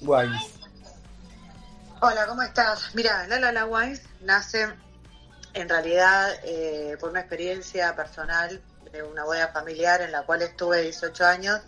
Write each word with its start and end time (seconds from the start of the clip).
Wines? 0.00 0.58
Hola, 2.00 2.26
¿cómo 2.26 2.42
estás? 2.42 2.94
Mira, 2.94 3.26
La 3.26 3.40
La 3.40 3.52
La 3.52 3.66
Wines 3.66 4.02
nace 4.20 4.68
en 5.54 5.68
realidad 5.68 6.30
eh, 6.44 6.96
por 7.00 7.10
una 7.10 7.20
experiencia 7.20 7.94
personal 7.96 8.62
de 8.92 9.02
una 9.02 9.24
boda 9.24 9.48
familiar 9.48 10.00
en 10.02 10.12
la 10.12 10.22
cual 10.22 10.42
estuve 10.42 10.82
18 10.82 11.26
años 11.26 11.60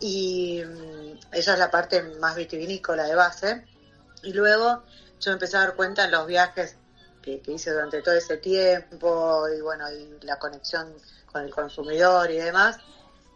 y 0.00 0.62
mm, 0.64 1.18
esa 1.32 1.54
es 1.54 1.58
la 1.58 1.70
parte 1.70 2.02
más 2.20 2.36
vitivinícola 2.36 3.04
de 3.04 3.14
base. 3.14 3.64
Y 4.22 4.32
luego 4.32 4.84
yo 5.20 5.30
me 5.30 5.34
empecé 5.34 5.56
a 5.56 5.60
dar 5.60 5.74
cuenta 5.74 6.04
en 6.04 6.12
los 6.12 6.26
viajes 6.26 6.76
que, 7.20 7.40
que 7.40 7.52
hice 7.52 7.72
durante 7.72 8.02
todo 8.02 8.14
ese 8.14 8.36
tiempo 8.36 9.48
y 9.48 9.60
bueno, 9.60 9.90
y 9.90 10.18
la 10.24 10.38
conexión 10.38 10.94
con 11.32 11.42
el 11.42 11.52
consumidor 11.52 12.30
y 12.30 12.36
demás, 12.36 12.78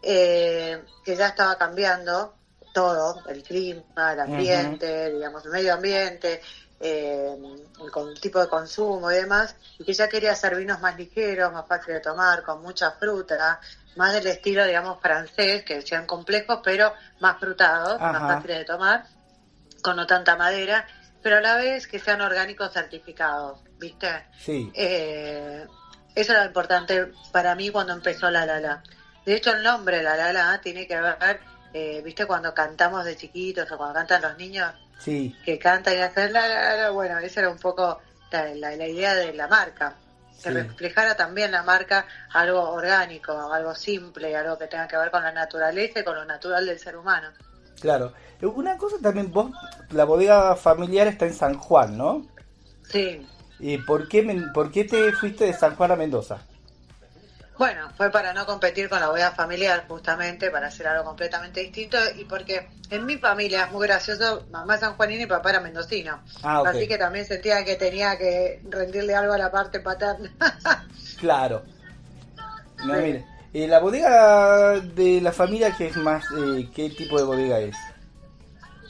eh, 0.01 0.83
que 1.03 1.15
ya 1.15 1.27
estaba 1.27 1.57
cambiando 1.57 2.33
todo, 2.73 3.21
el 3.29 3.43
clima, 3.43 4.13
el 4.13 4.19
ambiente, 4.19 5.13
digamos, 5.13 5.45
el 5.45 5.51
medio 5.51 5.75
ambiente, 5.75 6.41
eh, 6.79 7.37
el, 7.79 8.19
tipo 8.19 8.41
de 8.41 8.49
consumo 8.49 9.09
y 9.11 9.15
demás, 9.15 9.55
y 9.79 9.85
que 9.85 9.93
ya 9.93 10.09
quería 10.09 10.33
hacer 10.33 10.55
vinos 10.55 10.81
más 10.81 10.97
ligeros, 10.97 11.53
más 11.53 11.65
fáciles 11.67 11.97
de 11.97 12.09
tomar, 12.09 12.43
con 12.43 12.61
mucha 12.61 12.91
fruta, 12.91 13.61
más 13.95 14.13
del 14.13 14.27
estilo, 14.27 14.65
digamos, 14.65 14.99
francés, 14.99 15.63
que 15.63 15.81
sean 15.81 16.05
complejos, 16.05 16.59
pero 16.63 16.93
más 17.21 17.39
frutados, 17.39 18.01
Ajá. 18.01 18.11
más 18.19 18.33
fáciles 18.33 18.57
de 18.57 18.65
tomar, 18.65 19.05
con 19.81 19.95
no 19.95 20.07
tanta 20.07 20.35
madera, 20.35 20.85
pero 21.21 21.37
a 21.37 21.41
la 21.41 21.55
vez 21.55 21.87
que 21.87 21.99
sean 21.99 22.21
orgánicos 22.21 22.73
certificados, 22.73 23.61
¿viste? 23.77 24.25
Sí. 24.39 24.71
Eh, 24.73 25.65
eso 26.15 26.31
era 26.33 26.41
lo 26.41 26.47
importante 26.47 27.11
para 27.31 27.55
mí 27.55 27.69
cuando 27.69 27.93
empezó 27.93 28.29
La 28.29 28.45
La 28.45 28.59
La. 28.59 28.83
De 29.25 29.35
hecho, 29.35 29.51
el 29.51 29.63
nombre 29.63 30.03
La 30.03 30.17
La 30.17 30.33
La 30.33 30.59
tiene 30.59 30.85
que 30.85 30.99
ver, 30.99 31.39
eh, 31.73 32.01
¿viste? 32.03 32.25
Cuando 32.25 32.53
cantamos 32.53 33.03
de 33.05 33.15
chiquitos 33.17 33.71
o 33.71 33.77
cuando 33.77 33.95
cantan 33.95 34.21
los 34.21 34.37
niños 34.37 34.71
Sí, 34.99 35.35
que 35.43 35.59
cantan 35.59 35.95
y 35.97 36.01
hacen 36.01 36.31
La 36.31 36.47
La 36.47 36.75
La. 36.75 36.89
Bueno, 36.91 37.17
esa 37.19 37.41
era 37.41 37.49
un 37.49 37.57
poco 37.57 37.99
la, 38.31 38.73
idea 38.87 39.15
de 39.15 39.33
la 39.33 39.47
marca. 39.47 39.95
Que 40.41 40.49
Sí. 40.49 40.55
reflejara 40.55 41.15
también 41.15 41.51
la 41.51 41.63
marca 41.63 42.05
algo 42.33 42.61
orgánico, 42.71 43.31
algo 43.53 43.73
simple, 43.75 44.35
algo 44.35 44.57
que 44.57 44.67
tenga 44.67 44.87
que 44.87 44.97
ver 44.97 45.09
con 45.09 45.23
la 45.23 45.31
naturaleza 45.31 45.99
y 46.01 46.03
con 46.03 46.15
lo 46.15 46.25
natural 46.25 46.65
del 46.65 46.79
ser 46.79 46.97
humano. 46.97 47.29
claro. 47.79 48.13
Una 48.41 48.75
cosa 48.77 48.97
también, 49.01 49.31
vos, 49.31 49.51
la 49.91 50.03
bodega 50.03 50.53
familiar 50.57 51.07
está 51.07 51.25
en 51.25 51.33
San 51.33 51.57
Juan, 51.57 51.97
¿no? 51.97 52.27
Sí, 52.89 53.25
¿Y 53.59 53.77
por 53.77 54.09
qué, 54.09 54.21
por 54.53 54.69
qué 54.69 54.83
te 54.83 55.13
fuiste 55.13 55.45
de 55.45 55.53
San 55.53 55.77
Juan 55.77 55.91
a 55.91 55.95
Mendoza? 55.95 56.39
Bueno, 57.57 57.89
fue 57.95 58.09
para 58.11 58.33
no 58.33 58.45
competir 58.47 58.89
con 58.89 58.99
la 58.99 59.09
boda 59.09 59.31
familiar, 59.31 59.85
justamente, 59.87 60.49
para 60.49 60.67
hacer 60.67 60.87
algo 60.87 61.03
completamente 61.05 61.59
distinto, 61.61 61.97
y 62.15 62.25
porque 62.25 62.67
en 62.89 63.05
mi 63.05 63.17
familia 63.17 63.65
es 63.65 63.71
muy 63.71 63.85
gracioso, 63.87 64.45
mamá 64.51 64.73
es 64.75 64.79
sanjuanina 64.79 65.23
y 65.23 65.27
papá 65.27 65.51
era 65.51 65.59
mendocino. 65.59 66.19
Ah. 66.41 66.63
Así 66.65 66.87
que 66.87 66.97
también 66.97 67.25
sentía 67.25 67.63
que 67.63 67.75
tenía 67.75 68.17
que 68.17 68.59
rendirle 68.69 69.13
algo 69.15 69.33
a 69.33 69.37
la 69.37 69.51
parte 69.51 69.79
paterna. 69.79 70.31
Claro. 71.19 71.63
No, 72.83 72.95
mire, 72.95 73.25
eh, 73.53 73.65
la 73.65 73.79
bodega 73.79 74.79
de 74.81 75.21
la 75.21 75.31
familia, 75.31 75.73
¿qué 75.77 75.87
es 75.87 75.95
más? 75.95 76.25
eh, 76.37 76.67
¿Qué 76.75 76.89
tipo 76.89 77.17
de 77.17 77.23
bodega 77.23 77.59
es? 77.59 77.77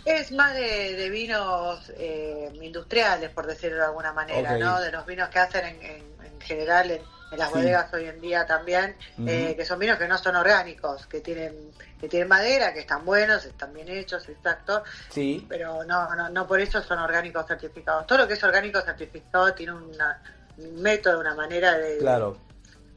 es 0.05 0.31
más 0.31 0.53
de, 0.55 0.95
de 0.95 1.09
vinos 1.11 1.91
eh, 1.95 2.49
industriales, 2.61 3.29
por 3.29 3.45
decirlo 3.45 3.77
de 3.77 3.85
alguna 3.85 4.13
manera. 4.13 4.57
¿no? 4.57 4.81
De 4.81 4.91
los 4.91 5.05
vinos 5.05 5.29
que 5.29 5.39
hacen 5.39 5.65
en, 5.65 5.81
en- 5.83 6.13
en 6.25 6.41
general 6.41 6.89
en, 6.91 7.01
en 7.33 7.39
las 7.39 7.49
Sí. 7.49 7.55
bodegas 7.55 7.93
hoy 7.93 8.05
en 8.05 8.21
día 8.21 8.45
también, 8.45 8.95
eh, 9.25 9.55
que 9.57 9.65
son 9.65 9.79
vinos 9.79 9.97
que 9.97 10.07
no 10.07 10.17
son 10.17 10.35
orgánicos, 10.35 11.07
que 11.07 11.21
tienen 11.21 11.71
que 11.99 12.07
tienen 12.09 12.27
madera, 12.27 12.73
que 12.73 12.81
están 12.81 13.05
buenos, 13.05 13.45
están 13.45 13.73
bien 13.73 13.87
hechos, 13.89 14.27
exacto, 14.27 14.83
Sí, 15.09 15.45
pero 15.47 15.83
no, 15.85 16.13
no, 16.15 16.29
no 16.29 16.45
por 16.47 16.59
eso 16.59 16.81
son 16.83 16.99
orgánicos 16.99 17.47
certificados. 17.47 18.05
Todo 18.05 18.19
lo 18.19 18.27
que 18.27 18.33
es 18.33 18.43
orgánico 18.43 18.81
certificado 18.81 19.53
tiene 19.53 19.71
una- 19.73 20.21
un 20.57 20.81
método, 20.81 21.19
una 21.21 21.33
manera 21.33 21.77
de, 21.77 21.97
claro. 21.99 22.37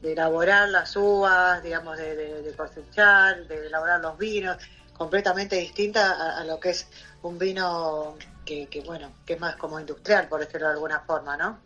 de 0.01 0.11
elaborar 0.11 0.67
las 0.69 0.93
uvas, 0.97 1.63
digamos, 1.63 1.97
de, 1.97 2.15
de- 2.15 2.41
de 2.43 2.53
cosechar, 2.53 3.47
de 3.47 3.67
elaborar 3.67 4.01
los 4.01 4.17
vinos, 4.17 4.57
completamente 4.93 5.55
distinta 5.55 6.11
a, 6.11 6.41
a 6.41 6.43
lo 6.43 6.59
que 6.59 6.71
es 6.71 6.87
un 7.21 7.39
vino 7.39 8.17
que, 8.45 8.67
que, 8.67 8.81
bueno, 8.81 9.13
que 9.25 9.33
es 9.33 9.39
más 9.39 9.55
como 9.55 9.79
industrial, 9.79 10.27
por 10.27 10.41
decirlo 10.41 10.67
de 10.67 10.73
alguna 10.73 10.99
forma, 10.99 11.37
¿no? 11.37 11.61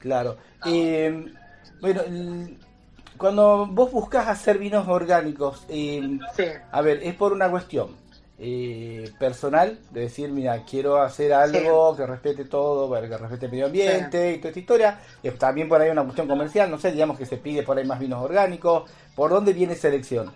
Claro. 0.00 0.38
Eh, 0.66 1.32
bueno, 1.80 2.02
el- 2.02 2.58
cuando 3.16 3.66
vos 3.66 3.90
buscas 3.92 4.28
hacer 4.28 4.58
vinos 4.58 4.88
orgánicos, 4.88 5.64
eh, 5.68 6.18
Sí. 6.36 6.44
a 6.70 6.80
ver, 6.80 7.00
es 7.02 7.14
por 7.14 7.32
una 7.32 7.50
cuestión 7.50 7.98
eh, 8.42 9.12
personal, 9.18 9.78
de 9.90 10.00
decir, 10.00 10.30
mira, 10.30 10.64
quiero 10.64 11.02
hacer 11.02 11.34
algo 11.34 11.94
que 11.94 12.06
respete 12.06 12.46
todo, 12.46 12.88
bueno, 12.88 13.06
que 13.06 13.18
respete 13.18 13.44
el 13.44 13.52
medio 13.52 13.66
ambiente 13.66 14.32
y 14.32 14.38
toda 14.38 14.48
esta 14.48 14.60
historia. 14.60 15.00
Eh, 15.22 15.30
también 15.32 15.68
por 15.68 15.78
ahí 15.78 15.90
una 15.90 16.04
cuestión 16.04 16.26
comercial, 16.26 16.70
no 16.70 16.78
sé, 16.78 16.90
digamos 16.90 17.18
que 17.18 17.26
se 17.26 17.36
pide 17.36 17.62
por 17.62 17.76
ahí 17.76 17.84
más 17.84 17.98
vinos 17.98 18.22
orgánicos. 18.24 18.90
¿Por 19.14 19.28
dónde 19.30 19.52
viene 19.52 19.74
selección? 19.74 20.32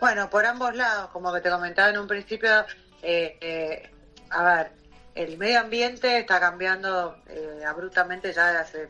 Bueno, 0.00 0.30
por 0.30 0.46
ambos 0.46 0.74
lados, 0.74 1.10
como 1.10 1.34
que 1.34 1.42
te 1.42 1.50
comentaba 1.50 1.90
en 1.90 1.98
un 1.98 2.06
principio, 2.06 2.48
eh, 3.02 3.36
eh, 3.42 3.90
a 4.30 4.42
ver, 4.42 4.72
el 5.14 5.36
medio 5.36 5.60
ambiente 5.60 6.18
está 6.18 6.40
cambiando 6.40 7.16
eh, 7.28 7.62
abruptamente 7.68 8.32
ya 8.32 8.58
hace 8.60 8.88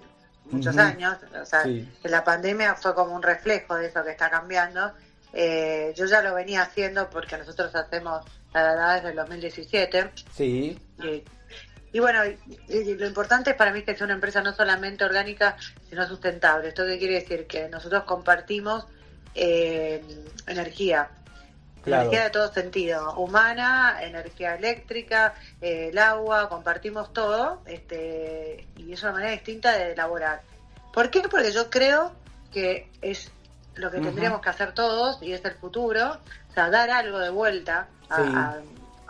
muchos 0.51 0.77
años, 0.77 1.17
o 1.41 1.45
sea, 1.47 1.63
Sí. 1.63 1.89
que 2.03 2.09
la 2.09 2.23
pandemia 2.25 2.75
fue 2.75 2.95
como 2.95 3.15
un 3.15 3.23
reflejo 3.23 3.77
de 3.77 3.87
eso 3.89 4.05
que 4.05 4.11
está 4.11 4.31
cambiando. 4.31 4.93
Eh, 5.33 5.93
yo 5.97 6.07
ya 6.07 6.23
lo 6.23 6.35
venía 6.35 6.63
haciendo 6.63 7.11
porque 7.11 7.37
nosotros 7.37 7.75
hacemos 7.75 8.25
la 8.53 8.63
verdad 8.63 8.95
desde 8.97 9.09
el 9.11 9.17
2017 9.17 10.11
Sí, 10.33 10.79
y, 11.03 11.25
y 11.93 11.99
bueno, 11.99 12.25
y- 12.25 12.39
y 12.69 12.95
lo 12.95 13.07
importante 13.07 13.53
para 13.55 13.73
mí 13.73 13.81
es 13.81 13.85
que 13.85 13.97
sea 13.97 14.05
una 14.05 14.15
empresa 14.15 14.43
no 14.43 14.53
solamente 14.55 15.05
orgánica, 15.05 15.57
sino 15.89 16.07
sustentable. 16.07 16.69
¿Esto 16.69 16.85
qué 16.87 16.99
quiere 16.99 17.15
decir? 17.15 17.47
Que 17.49 17.69
nosotros 17.69 18.05
compartimos 18.05 18.87
eh, 19.35 20.01
energía. 20.47 21.09
Claro. 21.85 22.03
Energía 22.05 22.25
de 22.25 22.31
todo 22.31 22.53
sentido, 22.53 23.15
humana, 23.17 23.99
energía 24.03 24.55
eléctrica, 24.55 25.35
eh, 25.61 25.91
el 25.93 25.99
agua, 25.99 26.49
compartimos 26.49 27.13
todo, 27.13 27.61
este, 27.67 28.67
y 28.77 28.93
es 28.93 29.03
una 29.03 29.13
manera 29.13 29.33
distinta 29.33 29.73
de 29.73 29.93
elaborar. 29.93 30.41
¿Por 30.93 31.11
qué? 31.11 31.21
Porque 31.29 31.53
yo 31.53 31.69
creo 31.71 32.13
que 32.53 32.89
es 33.03 33.31
lo 33.75 33.91
que 33.91 33.99
tendríamos 34.01 34.41
que 34.41 34.49
hacer 34.49 34.73
todos 34.73 35.23
y 35.23 35.33
es 35.33 35.45
el 35.45 35.55
futuro, 35.55 36.19
o 36.51 36.55
sea, 36.55 36.71
dar 36.71 36.89
algo 36.91 37.19
de 37.19 37.31
vuelta 37.31 37.89
a, 38.09 38.17
Sí. 38.17 38.23
a- 38.35 38.63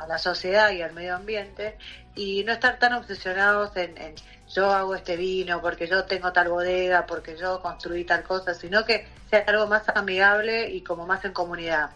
a 0.03 0.06
la 0.09 0.19
sociedad 0.19 0.70
y 0.70 0.82
al 0.82 0.93
medio 0.93 1.15
ambiente 1.15 1.77
y 2.17 2.43
no 2.44 2.53
estar 2.53 2.79
tan 2.79 2.94
obsesionados 2.94 3.77
en, 3.77 3.97
en 3.99 4.15
yo 4.55 4.71
hago 4.71 4.95
este 4.95 5.17
vino 5.17 5.61
porque 5.61 5.87
yo 5.89 6.05
tengo 6.05 6.33
tal 6.33 6.49
bodega, 6.49 7.06
porque 7.06 7.37
yo 7.37 7.61
construí 7.61 8.05
tal 8.05 8.23
cosa, 8.23 8.55
sino 8.55 8.85
que 8.85 9.06
sea 9.29 9.45
algo 9.49 9.67
más 9.67 9.83
amigable 9.95 10.71
y 10.71 10.83
como 10.83 11.06
más 11.06 11.25
en 11.25 11.33
comunidad. 11.33 11.91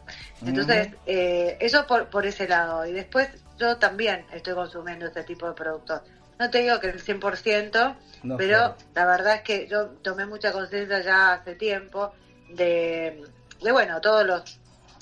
Entonces, 0.44 0.88
eh, 1.06 1.56
eso 1.60 1.86
por, 1.86 2.08
por 2.08 2.26
ese 2.26 2.48
lado. 2.48 2.84
Y 2.84 2.92
después 2.92 3.28
yo 3.58 3.76
también 3.76 4.24
estoy 4.32 4.54
consumiendo 4.54 5.06
ese 5.06 5.22
tipo 5.22 5.46
de 5.46 5.52
productos. 5.54 6.00
No 6.38 6.50
te 6.50 6.58
digo 6.58 6.78
que 6.80 6.88
el 6.88 7.02
100%, 7.02 7.96
No, 8.24 8.36
pero 8.36 8.58
claro. 8.58 8.76
la 8.94 9.06
verdad 9.06 9.34
es 9.36 9.42
que 9.42 9.66
yo 9.68 9.86
tomé 10.02 10.26
mucha 10.26 10.52
conciencia 10.52 11.00
ya 11.00 11.32
hace 11.34 11.54
tiempo 11.54 12.12
de, 12.50 13.24
de 13.62 13.72
bueno, 13.72 14.00
todos 14.00 14.24
los 14.26 14.58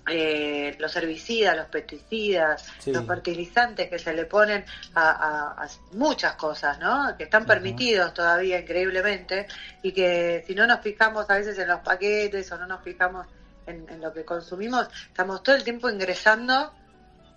eh, 0.08 0.76
los 0.78 0.94
herbicidas, 0.96 1.56
los 1.56 1.66
pesticidas, 1.66 2.64
Sí. 2.78 2.92
los 2.92 3.04
fertilizantes 3.06 3.88
que 3.90 3.98
se 3.98 4.12
le 4.14 4.24
ponen 4.26 4.64
a, 4.94 5.10
a- 5.10 5.64
a 5.64 5.68
muchas 5.92 6.34
cosas, 6.34 6.78
¿no? 6.78 7.16
Que 7.16 7.24
están 7.24 7.44
permitidos 7.46 8.14
todavía 8.14 8.60
increíblemente 8.60 9.46
y 9.82 9.92
que 9.92 10.44
si 10.46 10.54
no 10.54 10.66
nos 10.66 10.80
fijamos 10.80 11.28
a 11.28 11.34
veces 11.34 11.58
en 11.58 11.68
los 11.68 11.80
paquetes 11.80 12.50
o 12.52 12.58
no 12.58 12.66
nos 12.66 12.82
fijamos 12.82 13.26
en, 13.66 13.84
en 13.88 14.00
lo 14.00 14.12
que 14.12 14.24
consumimos, 14.24 14.88
estamos 15.08 15.42
todo 15.42 15.56
el 15.56 15.64
tiempo 15.64 15.90
ingresando 15.90 16.72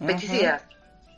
pesticidas. 0.05 0.61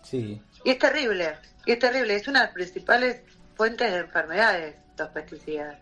Sí. 0.04 0.42
Y 0.64 0.70
es 0.72 0.80
terrible, 0.80 1.36
y 1.66 1.74
es 1.74 1.80
terrible, 1.80 2.16
es 2.16 2.28
una 2.28 2.40
de 2.40 2.46
las 2.46 2.54
principales 2.54 3.22
fuentes 3.56 3.92
de 3.92 4.00
enfermedades, 4.00 4.76
los 4.98 5.10
pesticidas. 5.10 5.76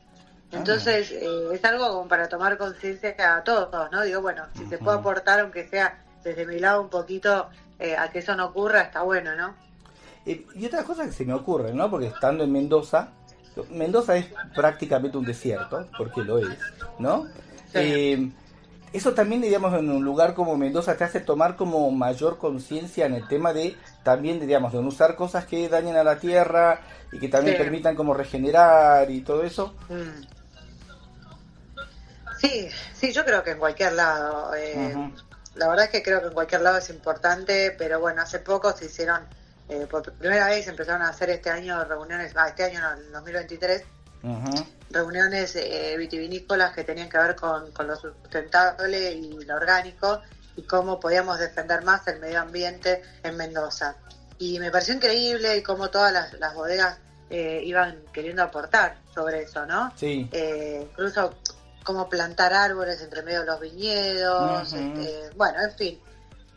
Entonces, 0.51 1.11
eh, 1.11 1.49
es 1.53 1.63
algo 1.63 1.87
como 1.89 2.07
para 2.07 2.27
tomar 2.27 2.57
conciencia 2.57 3.15
a 3.35 3.43
todos, 3.43 3.91
¿no? 3.91 4.01
Digo, 4.03 4.21
bueno, 4.21 4.45
si 4.57 4.65
se 4.65 4.77
puede 4.79 4.97
aportar, 4.97 5.39
aunque 5.41 5.67
sea 5.67 5.99
desde 6.23 6.45
mi 6.45 6.59
lado 6.59 6.81
un 6.81 6.89
poquito, 6.89 7.49
eh, 7.77 7.95
a 7.95 8.09
que 8.09 8.19
eso 8.19 8.35
no 8.35 8.47
ocurra, 8.47 8.81
está 8.81 9.03
bueno, 9.03 9.35
¿no? 9.35 9.53
Eh, 10.25 10.45
y 10.55 10.65
otra 10.65 10.83
cosa 10.83 11.05
que 11.05 11.11
se 11.11 11.23
me 11.25 11.33
ocurre, 11.33 11.73
¿no? 11.73 11.89
Porque 11.89 12.07
estando 12.07 12.43
en 12.43 12.51
Mendoza, 12.51 13.09
Mendoza 13.71 14.15
es 14.17 14.27
prácticamente 14.55 15.17
un 15.17 15.25
desierto, 15.25 15.87
porque 15.97 16.21
lo 16.23 16.39
es, 16.39 16.57
¿no? 16.97 17.25
Sí. 17.71 17.73
Eh, 17.75 18.31
eso 18.91 19.13
también, 19.13 19.41
digamos, 19.41 19.73
en 19.75 19.89
un 19.91 20.03
lugar 20.03 20.33
como 20.33 20.57
Mendoza 20.57 20.97
te 20.97 21.03
hace 21.03 21.19
tomar 21.19 21.55
como 21.55 21.91
mayor 21.91 22.39
conciencia 22.39 23.05
en 23.05 23.13
el 23.13 23.27
tema 23.27 23.53
de 23.53 23.77
también, 24.03 24.39
digamos, 24.39 24.73
de 24.73 24.81
no 24.81 24.87
usar 24.87 25.15
cosas 25.15 25.45
que 25.45 25.69
dañen 25.69 25.95
a 25.95 26.03
la 26.03 26.17
tierra 26.17 26.79
y 27.11 27.19
que 27.19 27.27
también 27.27 27.55
Sí. 27.55 27.61
permitan 27.63 27.95
como 27.95 28.15
regenerar 28.15 29.11
y 29.11 29.21
todo 29.21 29.43
eso. 29.43 29.75
Mm. 29.89 30.38
Sí, 32.39 32.69
sí, 32.93 33.11
yo 33.11 33.25
creo 33.25 33.43
que 33.43 33.51
en 33.51 33.59
cualquier 33.59 33.93
lado. 33.93 34.53
eh. 34.55 34.95
La 35.55 35.67
verdad 35.67 35.85
es 35.85 35.91
que 35.91 36.03
creo 36.03 36.21
que 36.21 36.27
en 36.27 36.33
cualquier 36.33 36.61
lado 36.61 36.77
es 36.77 36.89
importante, 36.89 37.75
pero 37.77 37.99
bueno, 37.99 38.21
hace 38.21 38.39
poco 38.39 38.71
se 38.71 38.85
hicieron, 38.85 39.27
eh, 39.67 39.87
por 39.89 40.03
primera 40.13 40.47
vez 40.47 40.67
empezaron 40.67 41.01
a 41.01 41.09
hacer 41.09 41.29
este 41.31 41.49
año 41.49 41.83
reuniones, 41.83 42.31
ah, 42.35 42.47
este 42.47 42.63
año 42.63 42.79
no, 42.79 42.93
el 42.93 43.11
2023, 43.11 43.83
Ujú. 44.23 44.65
reuniones 44.91 45.55
eh, 45.55 45.95
vitivinícolas 45.97 46.71
que 46.73 46.83
tenían 46.83 47.09
que 47.09 47.17
ver 47.17 47.35
con, 47.35 47.71
con 47.71 47.87
lo 47.87 47.95
sustentable 47.95 49.11
y 49.11 49.43
lo 49.43 49.55
orgánico 49.55 50.21
y 50.55 50.63
cómo 50.63 50.99
podíamos 50.99 51.39
defender 51.39 51.83
más 51.83 52.07
el 52.07 52.19
medio 52.19 52.39
ambiente 52.41 53.01
en 53.23 53.35
Mendoza. 53.35 53.95
Y 54.37 54.59
me 54.59 54.71
pareció 54.71 54.93
increíble 54.93 55.57
y 55.57 55.63
cómo 55.63 55.89
todas 55.89 56.13
las, 56.13 56.33
las 56.33 56.53
bodegas 56.53 56.97
eh, 57.29 57.61
iban 57.65 58.03
queriendo 58.13 58.43
aportar 58.43 58.97
sobre 59.13 59.43
eso, 59.43 59.65
¿no? 59.65 59.91
Sí. 59.95 60.29
Eh, 60.31 60.87
incluso 60.89 61.35
cómo 61.89 62.07
plantar 62.07 62.53
árboles 62.53 63.01
entre 63.01 63.23
medio 63.23 63.39
de 63.39 63.45
los 63.47 63.59
viñedos, 63.59 64.73
este, 64.73 65.31
bueno, 65.35 65.59
en 65.59 65.71
fin, 65.71 65.99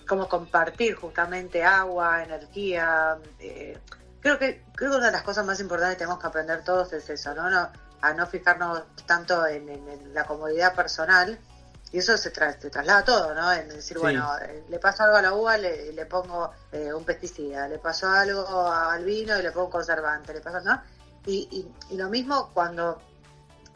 cómo 0.06 0.29
compartir 0.29 0.94
justamente 0.94 1.64
agua, 1.64 2.23
energía. 2.23 3.17
eh, 3.38 3.79
creo 4.20 4.38
que 4.38 4.62
creo 4.75 4.90
que 4.90 4.96
una 4.99 5.06
de 5.06 5.12
las 5.12 5.23
cosas 5.23 5.46
más 5.46 5.58
importantes 5.58 5.94
que 5.96 6.00
tenemos 6.00 6.20
que 6.20 6.26
aprender 6.26 6.62
todos 6.62 6.93
es 6.93 7.08
eso, 7.08 7.32
¿no? 7.34 7.49
no 7.49 7.70
a 8.02 8.12
no 8.12 8.26
fijarnos 8.26 8.82
tanto 9.06 9.46
en, 9.46 9.70
en- 9.70 9.88
en 9.88 10.12
la 10.12 10.25
comodidad 10.26 10.75
personal. 10.75 11.38
Y 11.93 11.99
eso 11.99 12.17
se, 12.19 12.31
tra- 12.31 12.58
se 12.58 12.69
traslada 12.69 13.02
todo, 13.05 13.35
¿no? 13.35 13.50
En 13.55 13.69
decir, 13.70 13.96
Sí. 13.96 14.02
bueno, 14.02 14.28
eh, 14.43 14.64
le 14.69 14.78
pasó 14.78 15.05
algo 15.05 15.17
a 15.17 15.23
la 15.23 15.32
uva, 15.32 15.56
le, 15.56 15.93
le 15.94 16.05
pongo 16.06 16.50
eh, 16.73 16.93
un 16.93 17.05
pesticida, 17.05 17.69
le 17.69 17.78
pasó 17.78 18.11
algo 18.11 18.70
al 18.70 19.02
vino 19.05 19.38
y 19.38 19.43
le 19.43 19.50
pongo 19.50 19.67
un 19.67 19.73
conservante, 19.73 20.35
le 20.35 20.40
pasó, 20.43 20.61
¿no? 20.61 20.82
Y, 21.25 21.49
y, 21.50 21.94
y 21.94 21.96
lo 21.96 22.08
mismo 22.11 22.50
cuando 22.52 23.00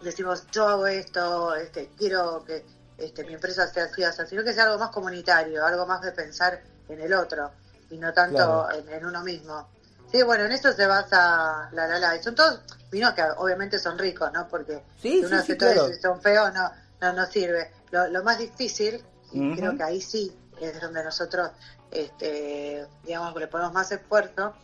decimos 0.03 0.47
yo 0.53 0.69
hago 0.69 0.87
esto, 0.87 1.55
este, 1.55 1.91
quiero 1.97 2.45
que 2.45 2.65
este, 2.99 3.25
mi 3.25 3.35
empresa 3.35 3.67
sea 3.67 3.85
así, 3.85 4.05
o 4.05 4.13
sea, 4.13 4.27
sino 4.27 4.43
que 4.45 4.53
sea 4.53 4.65
algo 4.65 4.79
más 4.79 4.91
comunitario, 4.91 5.65
algo 5.65 5.87
más 5.87 6.01
de 6.03 6.13
pensar 6.13 6.61
en 6.89 7.01
el 7.01 7.13
otro 7.15 7.51
y 7.91 7.99
no 7.99 8.13
tanto 8.13 8.37
Claro. 8.37 8.71
en, 8.73 8.89
en 8.93 9.05
uno 9.07 9.23
mismo. 9.23 9.69
Sí, 10.11 10.23
bueno, 10.23 10.45
en 10.45 10.53
eso 10.53 10.73
se 10.73 10.87
basa 10.87 11.69
la 11.73 11.87
la 11.87 11.99
la. 11.99 12.17
Y 12.17 12.23
son 12.23 12.35
todos 12.35 12.61
vinos 12.91 13.13
que 13.15 13.23
obviamente 13.39 13.79
son 13.79 13.99
ricos, 13.99 14.33
¿no? 14.33 14.47
Porque 14.49 14.83
Sí, 15.01 15.19
si 15.21 15.25
uno 15.25 15.41
sí, 15.41 15.53
sí, 15.53 15.59
claro. 15.59 15.89
son 16.01 16.21
feos, 16.23 16.53
no, 16.55 16.71
no, 17.01 17.13
no 17.13 17.27
sirve. 17.27 17.73
Lo, 17.91 18.07
lo 18.09 18.23
más 18.23 18.39
difícil, 18.39 19.05
y 19.33 19.57
creo 19.57 19.77
que 19.77 19.83
ahí 19.83 20.01
sí 20.01 20.37
es 20.61 20.81
donde 20.81 21.03
nosotros, 21.05 21.51
este, 21.91 22.87
digamos, 23.05 23.35
le 23.35 23.49
ponemos 23.49 23.73
más 23.73 23.91
esfuerzo, 23.93 24.55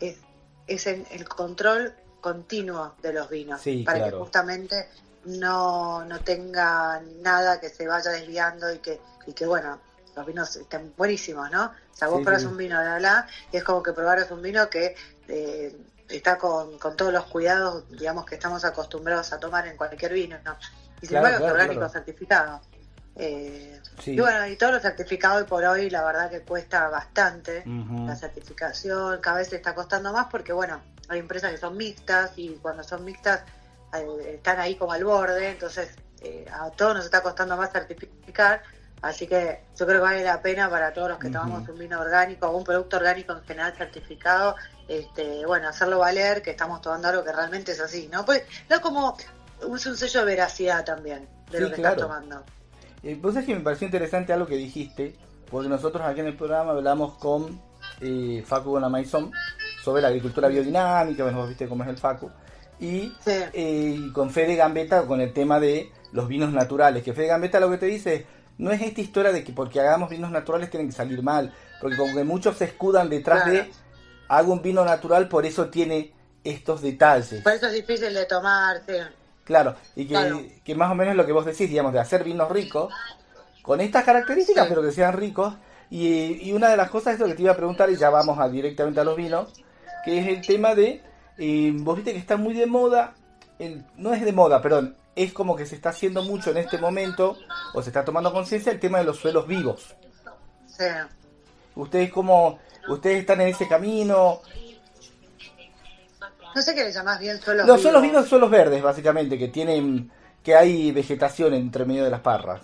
es, 0.00 0.18
es 0.66 0.86
en 0.86 1.06
el 1.10 1.26
control 1.28 1.94
continuo 2.20 2.94
de 3.02 3.12
los 3.12 3.28
vinos. 3.28 3.60
Sí, 3.60 3.82
para 3.84 4.04
que 4.04 4.10
justamente 4.12 4.88
no, 5.24 6.04
no 6.04 6.20
tenga 6.20 7.00
nada 7.20 7.60
que 7.60 7.68
se 7.68 7.86
vaya 7.86 8.10
desviando 8.10 8.72
y 8.72 8.78
que, 8.78 9.00
y 9.26 9.32
que 9.32 9.46
bueno, 9.46 9.78
los 10.16 10.26
vinos 10.26 10.56
estén 10.56 10.92
buenísimos, 10.96 11.50
¿no? 11.50 11.66
O 11.66 11.96
sea, 11.96 12.08
vos 12.08 12.22
Sí, 12.24 12.40
sí. 12.40 12.46
un 12.46 12.56
vino 12.56 12.80
de 12.80 13.00
la 13.00 13.26
y 13.52 13.56
es 13.58 13.64
como 13.64 13.82
que 13.82 13.92
probaras 13.92 14.30
un 14.30 14.42
vino 14.42 14.68
que 14.70 14.94
eh, 15.28 15.76
está 16.08 16.38
con, 16.38 16.78
con 16.78 16.96
todos 16.96 17.12
los 17.12 17.24
cuidados, 17.26 17.88
digamos, 17.90 18.24
que 18.24 18.34
estamos 18.36 18.64
acostumbrados 18.64 19.32
a 19.32 19.38
tomar 19.38 19.66
en 19.66 19.76
cualquier 19.76 20.12
vino, 20.12 20.36
¿no? 20.44 20.56
Y 21.00 21.06
sin 21.06 21.08
Claro, 21.10 21.26
embargo 21.26 21.36
es 21.36 21.38
claro, 21.38 21.54
orgánico 21.54 21.80
claro. 21.80 21.92
certificado. 21.92 22.60
Eh, 23.20 23.66
Sí. 24.02 24.12
Y 24.12 24.20
bueno, 24.20 24.46
y 24.46 24.56
todos 24.56 24.72
los 24.72 24.80
certificados 24.80 25.42
hoy 25.42 25.46
por 25.46 25.62
hoy, 25.62 25.90
la 25.90 26.02
verdad 26.02 26.30
que 26.30 26.40
cuesta 26.40 26.88
bastante 26.88 27.64
la 28.06 28.16
certificación, 28.16 29.20
cada 29.20 29.36
vez 29.36 29.52
está 29.52 29.74
costando 29.74 30.10
más 30.10 30.26
porque, 30.30 30.54
bueno, 30.54 30.80
hay 31.08 31.18
empresas 31.18 31.50
que 31.50 31.58
son 31.58 31.76
mixtas 31.76 32.32
y 32.36 32.54
cuando 32.62 32.82
son 32.82 33.04
mixtas 33.04 33.42
eh, 33.92 34.36
están 34.36 34.58
ahí 34.58 34.76
como 34.76 34.92
al 34.92 35.04
borde, 35.04 35.50
entonces 35.50 35.90
eh, 36.22 36.46
a 36.50 36.70
todos 36.70 36.94
nos 36.94 37.04
está 37.04 37.20
costando 37.20 37.58
más 37.58 37.72
certificar, 37.72 38.62
así 39.02 39.26
que 39.26 39.64
yo 39.78 39.84
creo 39.86 39.98
que 39.98 40.02
vale 40.04 40.24
la 40.24 40.40
pena 40.40 40.70
para 40.70 40.94
todos 40.94 41.10
los 41.10 41.18
que 41.18 41.26
Ujú. 41.28 41.34
tomamos 41.34 41.68
un 41.68 41.78
vino 41.78 42.00
orgánico 42.00 42.46
o 42.48 42.56
un 42.56 42.64
producto 42.64 42.96
orgánico 42.96 43.34
en 43.34 43.42
general 43.42 43.74
certificado, 43.76 44.56
este, 44.88 45.44
bueno, 45.44 45.68
hacerlo 45.68 45.98
valer 45.98 46.40
que 46.40 46.52
estamos 46.52 46.80
tomando 46.80 47.08
algo 47.08 47.22
que 47.22 47.32
realmente 47.32 47.72
es 47.72 47.80
así, 47.80 48.08
¿no? 48.10 48.24
Pues 48.24 48.44
no 48.70 48.80
como 48.80 49.14
es 49.76 49.84
un 49.86 49.96
sello 49.98 50.20
de 50.20 50.26
veracidad 50.26 50.86
también 50.86 51.28
de 51.50 51.58
Sí, 51.58 51.64
lo 51.64 51.68
que 51.68 51.76
claro. 51.76 51.96
estás 51.96 52.08
tomando. 52.08 52.44
Eh, 53.02 53.18
vos 53.20 53.32
sabés 53.34 53.46
que 53.46 53.54
me 53.54 53.60
pareció 53.62 53.86
interesante 53.86 54.32
algo 54.32 54.46
que 54.46 54.56
dijiste, 54.56 55.14
porque 55.50 55.68
nosotros 55.68 56.02
aquí 56.04 56.20
en 56.20 56.26
el 56.26 56.36
programa 56.36 56.72
hablamos 56.72 57.14
con 57.14 57.60
eh, 58.00 58.42
Facu 58.46 58.70
Bonamaizón 58.70 59.32
sobre 59.82 60.02
la 60.02 60.08
agricultura 60.08 60.48
biodinámica, 60.48 61.22
bueno, 61.24 61.38
vos 61.38 61.48
viste 61.48 61.66
cómo 61.66 61.82
es 61.82 61.88
el 61.88 61.96
Facu, 61.96 62.30
y, 62.78 63.12
Sí. 63.24 63.30
eh, 63.54 63.96
y 63.98 64.12
con 64.12 64.30
Fede 64.30 64.54
Gambetta 64.56 65.02
con 65.06 65.20
el 65.20 65.32
tema 65.32 65.58
de 65.60 65.90
los 66.12 66.28
vinos 66.28 66.52
naturales, 66.52 67.02
que 67.02 67.12
Fede 67.14 67.28
Gambetta 67.28 67.58
lo 67.60 67.70
que 67.70 67.78
te 67.78 67.86
dice 67.86 68.14
es, 68.14 68.24
no 68.58 68.70
es 68.70 68.82
esta 68.82 69.00
historia 69.00 69.32
de 69.32 69.42
que 69.42 69.52
porque 69.54 69.80
hagamos 69.80 70.10
vinos 70.10 70.30
naturales 70.30 70.68
tienen 70.70 70.88
que 70.88 70.94
salir 70.94 71.22
mal, 71.22 71.52
porque 71.80 71.96
como 71.96 72.14
que 72.14 72.24
muchos 72.24 72.58
se 72.58 72.66
escudan 72.66 73.08
detrás 73.08 73.44
Claro. 73.44 73.58
de, 73.64 73.72
hago 74.28 74.52
un 74.52 74.60
vino 74.62 74.84
natural, 74.84 75.28
por 75.28 75.46
eso 75.46 75.70
tiene 75.70 76.12
estos 76.44 76.82
detalles. 76.82 77.42
Por 77.42 77.52
eso 77.52 77.66
es 77.66 77.72
difícil 77.72 78.12
de 78.12 78.26
tomar, 78.26 78.82
sí. 78.86 78.94
Claro, 79.50 79.74
y 79.96 80.04
que, 80.04 80.14
Claro. 80.14 80.40
que 80.62 80.74
más 80.76 80.92
o 80.92 80.94
menos 80.94 81.16
lo 81.16 81.26
que 81.26 81.32
vos 81.32 81.44
decís, 81.44 81.68
digamos, 81.68 81.92
de 81.92 81.98
hacer 81.98 82.22
vinos 82.22 82.48
ricos, 82.52 82.94
con 83.62 83.80
estas 83.80 84.04
características, 84.04 84.62
Sí. 84.66 84.68
pero 84.68 84.80
que 84.80 84.92
sean 84.92 85.12
ricos. 85.12 85.54
Y, 85.90 86.48
y 86.48 86.52
una 86.52 86.68
de 86.68 86.76
las 86.76 86.88
cosas 86.88 87.14
es 87.14 87.18
lo 87.20 87.26
que 87.26 87.34
te 87.34 87.42
iba 87.42 87.50
a 87.50 87.56
preguntar, 87.56 87.90
y 87.90 87.96
ya 87.96 88.10
vamos 88.10 88.38
a, 88.38 88.48
directamente 88.48 89.00
a 89.00 89.04
los 89.04 89.16
vinos, 89.16 89.52
que 90.04 90.20
es 90.20 90.28
el 90.28 90.46
tema 90.46 90.76
de, 90.76 91.02
eh, 91.36 91.72
vos 91.74 91.96
viste 91.96 92.12
que 92.12 92.18
está 92.20 92.36
muy 92.36 92.54
de 92.54 92.66
moda, 92.66 93.14
el- 93.58 93.84
no 93.96 94.14
es 94.14 94.24
de 94.24 94.32
moda, 94.32 94.62
perdón, 94.62 94.94
es 95.16 95.32
como 95.32 95.56
que 95.56 95.66
se 95.66 95.74
está 95.74 95.88
haciendo 95.88 96.22
mucho 96.22 96.52
en 96.52 96.58
este 96.58 96.78
momento, 96.78 97.36
o 97.74 97.82
se 97.82 97.90
está 97.90 98.04
tomando 98.04 98.32
conciencia, 98.32 98.70
el 98.70 98.78
tema 98.78 98.98
de 98.98 99.04
los 99.04 99.16
suelos 99.18 99.48
vivos. 99.48 99.96
Sí. 100.68 100.84
Ustedes 101.74 102.12
como, 102.12 102.60
ustedes 102.88 103.18
están 103.18 103.40
en 103.40 103.48
ese 103.48 103.66
camino, 103.66 104.42
No 106.54 106.62
sé 106.62 106.74
qué 106.74 106.84
le 106.84 106.92
llamás 106.92 107.18
bien 107.20 107.40
suelos 107.40 107.66
los 107.66 107.80
suelos 107.82 108.02
vivos. 108.02 108.28
son 108.28 108.40
los 108.40 108.50
verdes, 108.50 108.82
básicamente, 108.82 109.38
que 109.38 109.48
tienen, 109.48 110.10
que 110.42 110.54
hay 110.56 110.92
vegetación 110.92 111.54
entre 111.54 111.84
medio 111.84 112.04
de 112.04 112.10
las 112.10 112.20
parras. 112.20 112.60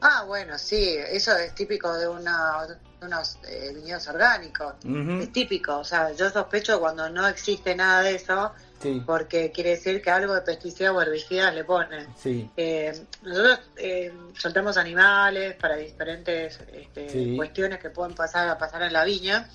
Ah, 0.00 0.24
bueno, 0.26 0.58
sí, 0.58 0.96
eso 1.10 1.36
es 1.36 1.54
típico 1.54 1.92
de, 1.92 2.08
una, 2.08 2.66
de 3.00 3.06
unos 3.06 3.38
eh, 3.48 3.70
viñedos 3.74 4.08
orgánicos. 4.08 4.74
Ujú. 4.84 5.20
Es 5.22 5.32
típico, 5.32 5.78
o 5.78 5.84
sea, 5.84 6.10
yo 6.12 6.28
sospecho 6.28 6.80
cuando 6.80 7.08
no 7.08 7.26
existe 7.28 7.74
nada 7.76 8.02
de 8.02 8.16
eso, 8.16 8.52
Sí, 8.80 9.00
porque 9.06 9.52
quiere 9.52 9.70
decir 9.70 10.02
que 10.02 10.10
algo 10.10 10.34
de 10.34 10.40
pesticida 10.42 10.92
o 10.92 11.00
herbicidas 11.00 11.54
le 11.54 11.62
ponen. 11.62 12.08
sí. 12.20 12.50
Eh, 12.56 12.92
nosotros 13.22 13.60
eh, 13.76 14.12
soltamos 14.36 14.76
animales 14.76 15.54
para 15.54 15.76
diferentes 15.76 16.58
este, 16.72 17.08
Sí. 17.08 17.36
cuestiones 17.36 17.78
que 17.78 17.90
pueden 17.90 18.16
pasar 18.16 18.48
a 18.48 18.58
pasar 18.58 18.82
en 18.82 18.92
la 18.92 19.04
viña. 19.04 19.48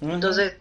Entonces, 0.00 0.54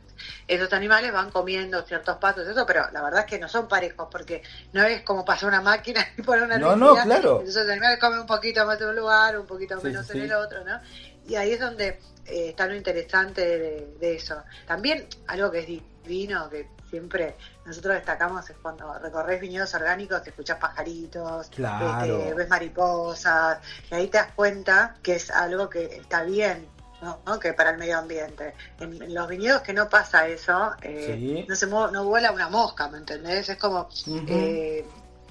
esos 0.47 0.71
animales 0.73 1.11
van 1.11 1.31
comiendo 1.31 1.81
ciertos 1.83 2.17
pasos, 2.17 2.47
eso, 2.47 2.65
pero 2.65 2.89
la 2.91 3.01
verdad 3.01 3.21
es 3.21 3.25
que 3.25 3.39
no 3.39 3.47
son 3.47 3.67
parejos, 3.67 4.07
porque 4.11 4.41
no 4.73 4.83
es 4.83 5.01
como 5.03 5.23
pasar 5.25 5.49
una 5.49 5.61
máquina 5.61 6.05
y 6.17 6.21
poner 6.21 6.43
una 6.43 6.57
No, 6.57 6.75
no, 6.75 6.93
claro. 6.95 7.39
Entonces, 7.39 7.55
los 7.63 7.69
animales 7.71 7.99
comen 7.99 8.19
un 8.19 8.27
poquito 8.27 8.65
más 8.65 8.79
en 8.81 8.87
un 8.89 8.95
lugar, 8.95 9.37
un 9.37 9.45
poquito 9.47 9.79
menos 9.81 10.05
sí, 10.07 10.17
en 10.17 10.23
el 10.25 10.33
otro, 10.33 10.63
¿no? 10.63 10.79
Y 11.27 11.35
ahí 11.35 11.51
es 11.53 11.59
donde 11.59 11.99
eh, 12.25 12.49
está 12.49 12.65
lo 12.67 12.75
interesante 12.75 13.41
de, 13.45 13.95
de 13.99 14.15
eso. 14.15 14.41
También, 14.67 15.07
algo 15.27 15.51
que 15.51 15.59
es 15.59 15.67
divino, 15.67 16.49
que 16.49 16.67
siempre 16.89 17.35
nosotros 17.65 17.95
destacamos 17.95 18.49
es 18.49 18.57
cuando 18.61 18.93
recorres 18.99 19.39
viñedos 19.39 19.73
orgánicos, 19.75 20.23
te 20.23 20.31
escuchas 20.31 20.57
pajaritos, 20.57 21.47
Claro. 21.49 22.17
este, 22.19 22.33
ves 22.33 22.49
mariposas, 22.49 23.59
y 23.89 23.95
ahí 23.95 24.07
te 24.07 24.17
das 24.17 24.31
cuenta 24.35 24.95
que 25.01 25.15
es 25.15 25.31
algo 25.31 25.69
que 25.69 25.85
está 25.85 26.23
bien, 26.23 26.67
que 27.41 27.53
para 27.53 27.71
el 27.71 27.77
medio 27.77 27.97
ambiente. 27.97 28.53
En, 28.79 29.01
en 29.01 29.13
los 29.13 29.27
viñedos 29.27 29.61
que 29.61 29.73
no 29.73 29.89
pasa 29.89 30.27
eso, 30.27 30.71
eh, 30.81 31.15
Sí. 31.17 31.45
no 31.47 31.55
se 31.55 31.67
no 31.67 32.05
vuela 32.05 32.31
una 32.31 32.49
mosca, 32.49 32.87
¿me 32.87 32.99
entendés? 32.99 33.49
Es 33.49 33.57
como, 33.57 33.89
eh, 34.27 34.85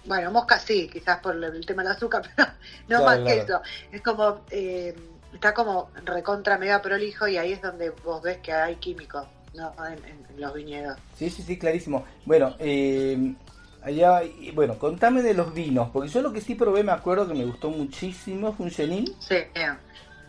bueno, 0.04 0.30
mosca 0.30 0.58
sí, 0.58 0.88
quizás 0.92 1.18
por 1.20 1.36
el 1.36 1.66
tema 1.66 1.82
del 1.82 1.92
azúcar, 1.92 2.22
pero 2.36 2.48
no 2.88 2.98
Claro, 2.98 3.04
más 3.04 3.18
que 3.18 3.42
claro. 3.42 3.42
eso. 3.42 3.62
Es 3.92 4.02
como, 4.02 4.40
eh, 4.50 4.94
está 5.32 5.54
como 5.54 5.90
recontra 6.04 6.58
mega 6.58 6.82
prolijo 6.82 7.28
y 7.28 7.36
ahí 7.36 7.52
es 7.52 7.62
donde 7.62 7.90
vos 7.90 8.20
ves 8.22 8.38
que 8.38 8.52
hay 8.52 8.76
químicos, 8.76 9.26
¿no? 9.54 9.72
En, 9.86 10.20
los 10.38 10.54
viñedos. 10.54 10.96
Sí, 11.16 11.28
sí, 11.28 11.42
sí, 11.42 11.58
clarísimo. 11.58 12.04
Bueno, 12.24 12.56
eh, 12.58 13.34
allá, 13.82 14.22
y 14.24 14.50
bueno, 14.52 14.78
contame 14.78 15.22
de 15.22 15.34
los 15.34 15.52
vinos, 15.52 15.90
porque 15.92 16.08
yo 16.08 16.22
lo 16.22 16.32
que 16.32 16.40
sí 16.40 16.54
probé, 16.54 16.82
me 16.82 16.92
acuerdo 16.92 17.28
que 17.28 17.34
me 17.34 17.44
gustó 17.44 17.68
muchísimo, 17.70 18.52
fue 18.54 18.66
un 18.66 18.72
Chenin. 18.72 19.06
Sí. 19.20 19.36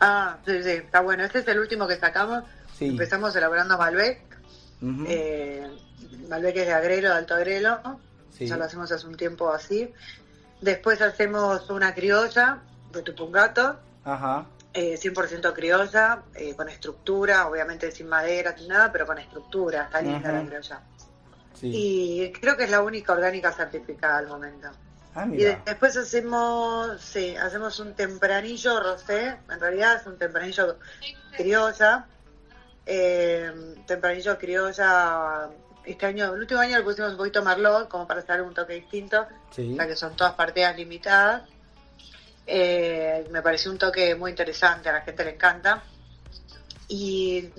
Ah, 0.02 0.38
sí, 0.46 0.64
sí, 0.64 0.70
está 0.72 1.02
bueno. 1.02 1.24
Este 1.24 1.40
es 1.40 1.48
el 1.48 1.60
último 1.60 1.88
que 1.88 1.96
sacamos. 1.96 2.44
Sí. 2.78 2.88
Empezamos 2.88 3.36
elaborando 3.36 3.78
Malbec. 3.78 4.20
Eh, 5.08 5.68
Malbec 6.28 6.58
es 6.58 6.66
de 6.66 6.74
Agrelo, 6.74 7.10
de 7.10 7.16
Alto 7.16 7.36
Agrelo. 7.36 8.00
Sí. 8.32 8.48
Ya 8.48 8.58
lo 8.58 8.66
hacemos 8.66 8.92
hace 8.92 9.06
un 9.06 9.16
tiempo 9.16 9.54
así. 9.54 9.94
Después 10.60 11.02
hacemos 11.02 11.70
una 11.70 11.94
criolla 11.94 12.60
de 12.92 13.04
Tupungato, 13.04 13.80
Ajá. 14.04 14.46
eh, 14.74 14.98
100% 14.98 15.54
criolla, 15.54 16.24
eh, 16.34 16.56
con 16.56 16.68
estructura, 16.68 17.48
obviamente 17.48 17.92
sin 17.92 18.08
madera, 18.08 18.58
sin 18.58 18.70
nada, 18.70 18.92
pero 18.92 19.06
con 19.06 19.20
estructura. 19.20 19.84
Está 19.84 20.02
linda 20.02 20.32
la 20.32 20.44
criolla. 20.46 20.82
Sí. 21.54 21.72
Y 21.74 22.32
creo 22.34 22.58
que 22.58 22.64
es 22.64 22.72
la 22.72 22.82
única 22.82 23.14
orgánica 23.14 23.52
certificada 23.52 24.18
al 24.18 24.28
momento. 24.28 24.70
Ah, 25.14 25.28
Y 25.30 25.44
después 25.44 25.98
hacemos, 25.98 27.02
sí, 27.02 27.36
hacemos 27.36 27.80
un 27.80 27.94
tempranillo 27.94 28.80
rosé, 28.80 29.38
en 29.50 29.60
realidad 29.60 29.98
es 30.00 30.08
un 30.08 30.18
tempranillo 30.18 30.78
criolla, 31.36 32.06
eh, 32.86 33.52
tempranillo 33.86 34.38
criolla, 34.38 35.50
este 35.86 36.06
año, 36.06 36.34
el 36.34 36.40
último 36.40 36.62
año 36.62 36.78
le 36.78 36.84
pusimos 36.84 37.12
un 37.12 37.18
poquito 37.18 37.44
merlot, 37.44 37.90
como 37.90 38.08
para 38.08 38.22
hacer 38.22 38.42
un 38.42 38.54
toque 38.54 38.74
distinto, 38.74 39.28
Sí. 39.52 39.76
sea 39.76 39.86
que 39.88 39.96
son 39.96 40.16
todas 40.16 40.34
partidas 40.34 40.76
limitadas. 40.78 41.44
Eh, 42.48 43.28
me 43.32 43.42
pareció 43.42 43.72
un 43.72 43.78
toque 43.78 44.16
muy 44.16 44.32
interesante, 44.32 44.90
a 44.90 44.94
la 44.94 45.02
gente 45.02 45.24
le 45.26 45.32
encanta. 45.32 45.84
Y 46.88 47.50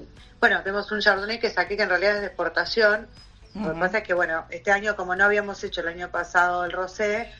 bueno, 0.40 0.60
tenemos 0.62 0.90
un 0.90 1.00
chardonnay 1.00 1.38
que 1.38 1.50
saqué 1.50 1.76
que 1.76 1.82
en 1.82 1.88
realidad 1.88 2.14
es 2.16 2.20
de 2.22 2.26
exportación, 2.28 3.08
lo 3.54 3.74
que 3.74 3.80
pasa 3.80 3.98
es 3.98 4.04
que, 4.04 4.14
bueno, 4.14 4.46
este 4.50 4.70
año, 4.72 4.96
como 4.96 5.14
no 5.14 5.24
habíamos 5.24 5.62
hecho 5.64 5.80
el 5.82 5.88
año 5.88 6.10
pasado 6.10 6.64
el 6.64 6.72
rosé, 6.72 7.30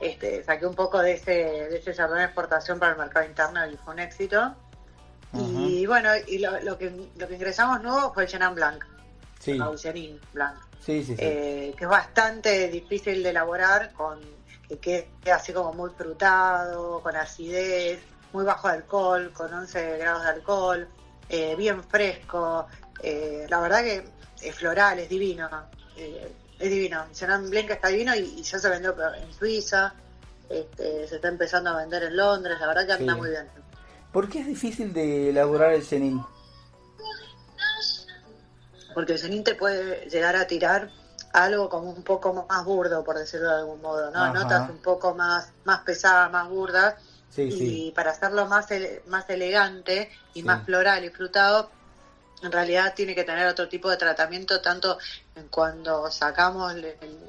este, 0.00 0.44
saqué 0.44 0.66
un 0.66 0.74
poco 0.74 1.00
de 1.00 1.12
ese, 1.14 1.32
de 1.32 1.78
ese 1.78 1.92
chardonnay 1.94 2.22
de 2.22 2.26
exportación 2.26 2.78
para 2.78 2.92
el 2.92 2.98
mercado 2.98 3.26
interno 3.26 3.66
y 3.68 3.76
fue 3.76 3.94
un 3.94 4.00
éxito. 4.00 4.54
Y 5.34 5.84
bueno, 5.86 6.10
y 6.26 6.38
lo, 6.38 6.58
lo 6.62 6.78
que, 6.78 6.90
lo 7.16 7.28
que 7.28 7.34
ingresamos 7.34 7.82
nuevo 7.82 8.12
fue 8.14 8.22
el 8.24 8.28
Chenin 8.30 8.54
Blanc, 8.54 8.82
Sí. 9.40 9.52
el 9.52 10.20
Blanc, 10.32 10.56
Sí, 10.80 11.02
sí, 11.04 11.14
sí. 11.14 11.16
eh, 11.18 11.74
que 11.76 11.84
es 11.84 11.90
bastante 11.90 12.68
difícil 12.68 13.22
de 13.22 13.30
elaborar, 13.30 13.92
con 13.92 14.20
que 14.68 15.08
quede 15.22 15.32
así 15.32 15.52
como 15.52 15.72
muy 15.72 15.90
frutado, 15.90 17.00
con 17.02 17.14
acidez, 17.16 18.00
muy 18.32 18.44
bajo 18.44 18.68
de 18.68 18.74
alcohol, 18.74 19.32
con 19.34 19.52
11 19.52 19.98
grados 19.98 20.22
de 20.22 20.28
alcohol, 20.30 20.88
eh, 21.28 21.54
bien 21.56 21.82
fresco. 21.84 22.66
eh, 23.02 23.46
la 23.48 23.60
verdad 23.60 23.82
que 23.82 24.08
es 24.42 24.54
floral, 24.54 24.98
es 24.98 25.08
divino. 25.08 25.48
eh, 25.96 26.32
es 26.58 26.70
divino. 26.70 27.06
Chenin 27.12 27.50
Blanc 27.50 27.70
está 27.70 27.88
divino 27.88 28.14
y, 28.16 28.20
y 28.20 28.42
ya 28.42 28.58
se 28.58 28.68
vendió 28.68 28.94
en 29.14 29.32
Suiza. 29.32 29.94
este, 30.50 31.06
se 31.06 31.16
está 31.16 31.28
empezando 31.28 31.70
a 31.70 31.76
vender 31.76 32.02
en 32.04 32.16
Londres. 32.16 32.56
La 32.60 32.66
verdad 32.68 32.86
que 32.86 32.92
anda 32.94 33.14
Sí. 33.14 33.18
muy 33.20 33.30
bien. 33.30 33.48
¿Por 34.12 34.28
qué 34.28 34.40
es 34.40 34.46
difícil 34.46 34.92
de 34.92 35.30
elaborar 35.30 35.72
el 35.72 35.86
Chenin? 35.86 36.20
porque 38.94 39.12
el 39.12 39.20
Chenin 39.20 39.44
te 39.44 39.54
puede 39.54 40.08
llegar 40.10 40.34
a 40.34 40.46
tirar 40.46 40.90
algo 41.32 41.68
como 41.68 41.90
un 41.90 42.02
poco 42.02 42.46
más 42.48 42.64
burdo, 42.64 43.04
por 43.04 43.16
decirlo 43.18 43.48
de 43.50 43.56
algún 43.60 43.80
modo, 43.80 44.10
¿no? 44.10 44.24
Ajá. 44.24 44.32
Notas 44.32 44.70
un 44.70 44.78
poco 44.78 45.14
más, 45.14 45.50
más 45.64 45.80
pesadas, 45.82 46.32
más 46.32 46.48
burdas, 46.48 46.94
Sí, 47.30 47.42
y 47.42 47.52
sí. 47.52 47.92
para 47.94 48.10
hacerlo 48.12 48.46
más, 48.46 48.70
ele- 48.72 49.02
más 49.06 49.28
elegante 49.30 50.10
y 50.34 50.42
más 50.42 50.64
floral 50.64 51.04
y 51.04 51.10
frutado, 51.10 51.70
en 52.42 52.52
realidad 52.52 52.94
tiene 52.94 53.14
que 53.14 53.24
tener 53.24 53.46
otro 53.46 53.68
tipo 53.68 53.90
de 53.90 53.96
tratamiento, 53.96 54.60
tanto 54.60 54.98
en 55.34 55.48
cuando 55.48 56.10
sacamos 56.10 56.74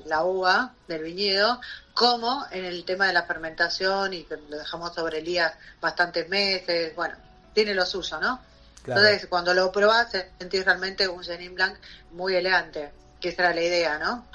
la 0.06 0.24
uva 0.24 0.74
del 0.88 1.04
viñedo, 1.04 1.60
como 1.94 2.46
en 2.52 2.66
el 2.66 2.86
tema 2.86 3.08
de 3.08 3.14
la 3.14 3.24
fermentación 3.24 4.14
y 4.14 4.24
que 4.24 4.38
lo 4.50 4.58
dejamos 4.58 4.94
sobre 4.94 5.22
lías 5.22 5.54
bastantes 5.82 6.30
meses, 6.30 6.96
bueno, 6.96 7.16
tiene 7.54 7.74
lo 7.74 7.86
suyo, 7.86 8.20
¿no? 8.20 8.40
Claro. 8.84 9.02
Entonces, 9.02 9.28
cuando 9.28 9.54
lo 9.54 9.72
probás, 9.72 10.08
sentís 10.40 10.64
realmente 10.64 11.08
un 11.08 11.24
Chenin 11.24 11.56
Blanc 11.56 11.76
muy 12.12 12.36
elegante, 12.36 12.92
que 13.20 13.30
esa 13.30 13.44
era 13.44 13.54
la 13.54 13.62
idea, 13.62 13.98
¿no? 13.98 14.26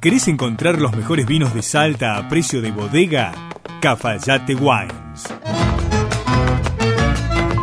¿Querés 0.00 0.28
encontrar 0.28 0.80
los 0.80 0.92
mejores 0.92 1.26
vinos 1.26 1.52
de 1.54 1.62
Salta 1.62 2.16
a 2.16 2.28
precio 2.28 2.62
de 2.62 2.70
bodega? 2.70 3.32
Cafayate 3.80 4.54
Wines. 4.54 5.57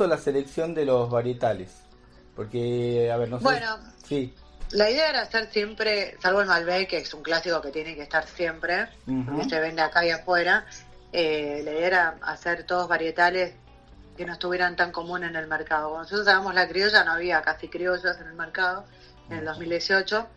Hizo 0.00 0.06
la 0.06 0.18
selección 0.18 0.74
de 0.74 0.86
los 0.86 1.10
varietales? 1.10 1.82
Porque, 2.34 3.10
a 3.12 3.16
ver, 3.18 3.28
no 3.28 3.38
sé. 3.38 3.44
Bueno. 3.44 3.78
Sí. 4.06 4.34
La 4.70 4.88
idea 4.88 5.10
era 5.10 5.22
hacer 5.22 5.50
siempre, 5.50 6.16
salvo 6.22 6.40
el 6.40 6.46
Malbec, 6.46 6.88
que 6.88 6.98
es 6.98 7.12
un 7.12 7.22
clásico 7.22 7.60
que 7.60 7.70
tiene 7.70 7.96
que 7.96 8.02
estar 8.02 8.24
siempre, 8.24 8.88
que 9.04 9.44
se 9.48 9.58
vende 9.58 9.82
acá 9.82 10.06
y 10.06 10.10
afuera, 10.10 10.64
eh, 11.12 11.60
la 11.64 11.72
idea 11.72 11.86
era 11.86 12.18
hacer 12.22 12.62
todos 12.64 12.88
varietales 12.88 13.54
que 14.16 14.24
no 14.24 14.34
estuvieran 14.34 14.76
tan 14.76 14.92
comunes 14.92 15.30
en 15.30 15.36
el 15.36 15.48
mercado. 15.48 15.88
Cuando 15.88 16.04
nosotros 16.04 16.24
sacamos 16.24 16.54
la 16.54 16.68
criolla, 16.68 17.02
no 17.02 17.12
había 17.12 17.42
casi 17.42 17.68
criollas 17.68 18.20
en 18.20 18.28
el 18.28 18.34
mercado, 18.34 18.84
en 19.28 19.38
el 19.38 19.44
2018, 19.44 20.28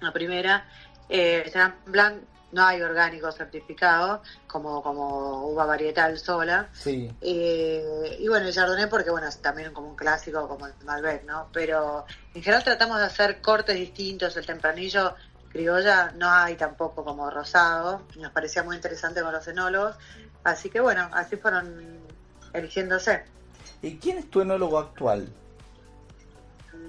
la 0.00 0.12
primera. 0.12 0.68
Eh, 1.08 1.50
Blanc 1.86 2.22
no 2.52 2.64
hay 2.64 2.80
orgánico 2.80 3.30
certificado, 3.30 4.22
como, 4.46 4.82
como 4.82 5.46
uva 5.48 5.66
varietal 5.66 6.18
sola. 6.18 6.68
Sí. 6.72 7.10
Eh, 7.20 8.16
y 8.20 8.28
bueno, 8.28 8.46
el 8.46 8.54
Chardonnay 8.54 8.88
porque 8.88 9.10
bueno, 9.10 9.28
es 9.28 9.38
también 9.42 9.72
como 9.72 9.88
un 9.90 9.96
clásico 9.96 10.48
como 10.48 10.66
el 10.66 10.72
Malbec, 10.84 11.24
¿no? 11.24 11.48
Pero 11.52 12.06
en 12.34 12.42
general 12.42 12.64
tratamos 12.64 12.98
de 12.98 13.04
hacer 13.04 13.40
cortes 13.42 13.76
distintos, 13.76 14.36
el 14.36 14.46
tempranillo 14.46 15.14
criolla 15.50 16.12
no 16.16 16.30
hay 16.30 16.56
tampoco 16.56 17.04
como 17.04 17.30
rosado, 17.30 18.02
nos 18.16 18.32
parecía 18.32 18.62
muy 18.62 18.76
interesante 18.76 19.22
con 19.22 19.32
los 19.32 19.46
enólogos, 19.48 19.96
así 20.44 20.68
que 20.70 20.80
bueno, 20.80 21.08
así 21.12 21.36
fueron 21.36 21.98
eligiéndose. 22.52 23.24
¿Y 23.82 23.96
quién 23.98 24.18
es 24.18 24.28
tu 24.30 24.40
enólogo 24.40 24.78
actual? 24.78 25.28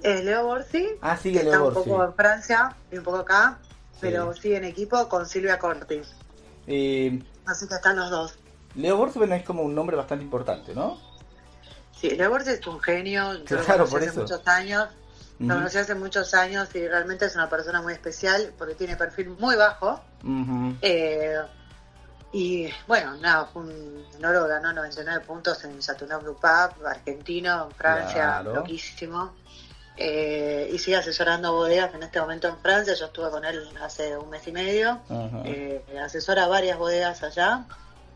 Eh, 0.03 0.23
Leo 0.23 0.45
Borsi, 0.45 0.87
Ah, 1.01 1.17
sí, 1.17 1.31
que 1.33 1.43
Leo 1.43 1.51
está 1.53 1.63
un 1.63 1.73
Borsi. 1.73 1.89
poco 1.89 2.03
en 2.05 2.13
Francia 2.13 2.75
y 2.91 2.97
un 2.97 3.03
poco 3.03 3.17
acá, 3.17 3.59
pero 4.01 4.33
Sí. 4.33 4.53
en 4.53 4.63
equipo 4.65 5.07
con 5.09 5.25
Silvia 5.25 5.57
Corti, 5.59 6.01
Eh, 6.67 7.21
así 7.45 7.67
que 7.67 7.75
están 7.75 7.95
los 7.97 8.09
dos. 8.09 8.35
Leo 8.75 8.95
Borsman 8.97 9.33
es 9.33 9.43
como 9.43 9.63
un 9.63 9.73
nombre 9.73 9.95
bastante 9.97 10.23
importante, 10.23 10.75
¿no? 10.75 10.99
Sí, 11.99 12.11
Leo 12.11 12.29
Borsi 12.29 12.51
es 12.51 12.65
un 12.67 12.79
genio, 12.79 13.33
yo 13.33 13.57
lo 13.57 13.63
Claro, 13.63 13.65
conocí 13.85 13.91
por 13.91 14.01
hace 14.01 14.09
eso. 14.11 14.21
muchos 14.21 14.47
años, 14.47 14.87
Lo 15.39 15.55
conocí 15.55 15.77
hace 15.77 15.95
muchos 15.95 16.33
años 16.33 16.67
y 16.75 16.85
realmente 16.85 17.25
es 17.25 17.33
una 17.35 17.49
persona 17.49 17.81
muy 17.81 17.93
especial 17.93 18.53
porque 18.57 18.75
tiene 18.75 18.97
perfil 18.97 19.29
muy 19.39 19.55
bajo. 19.55 20.01
Eh, 20.81 21.35
y 22.33 22.67
bueno, 22.87 23.15
nada, 23.17 23.45
fue 23.45 23.61
un 23.63 24.05
honor, 24.17 24.49
ganó 24.49 24.73
99 24.73 25.25
puntos 25.25 25.63
en 25.63 25.79
Chateauneuf 25.79 26.23
du 26.25 26.35
Pape, 26.37 26.85
argentino, 26.85 27.65
en 27.69 27.71
Francia, 27.71 28.13
Claro. 28.41 28.55
loquísimo. 28.55 29.33
Eh, 30.01 30.69
y 30.71 30.79
sigue 30.79 30.95
asesorando 30.95 31.51
bodegas 31.51 31.93
en 31.93 32.03
este 32.03 32.21
momento 32.21 32.47
en 32.47 32.57
Francia. 32.59 32.93
Yo 32.93 33.07
estuve 33.07 33.29
con 33.29 33.43
él 33.43 33.69
hace 33.81 34.15
un 34.15 34.29
mes 34.29 34.47
y 34.47 34.53
medio. 34.53 35.01
Eh, 35.43 35.83
asesora 36.01 36.47
varias 36.47 36.77
bodegas 36.77 37.21
allá. 37.21 37.65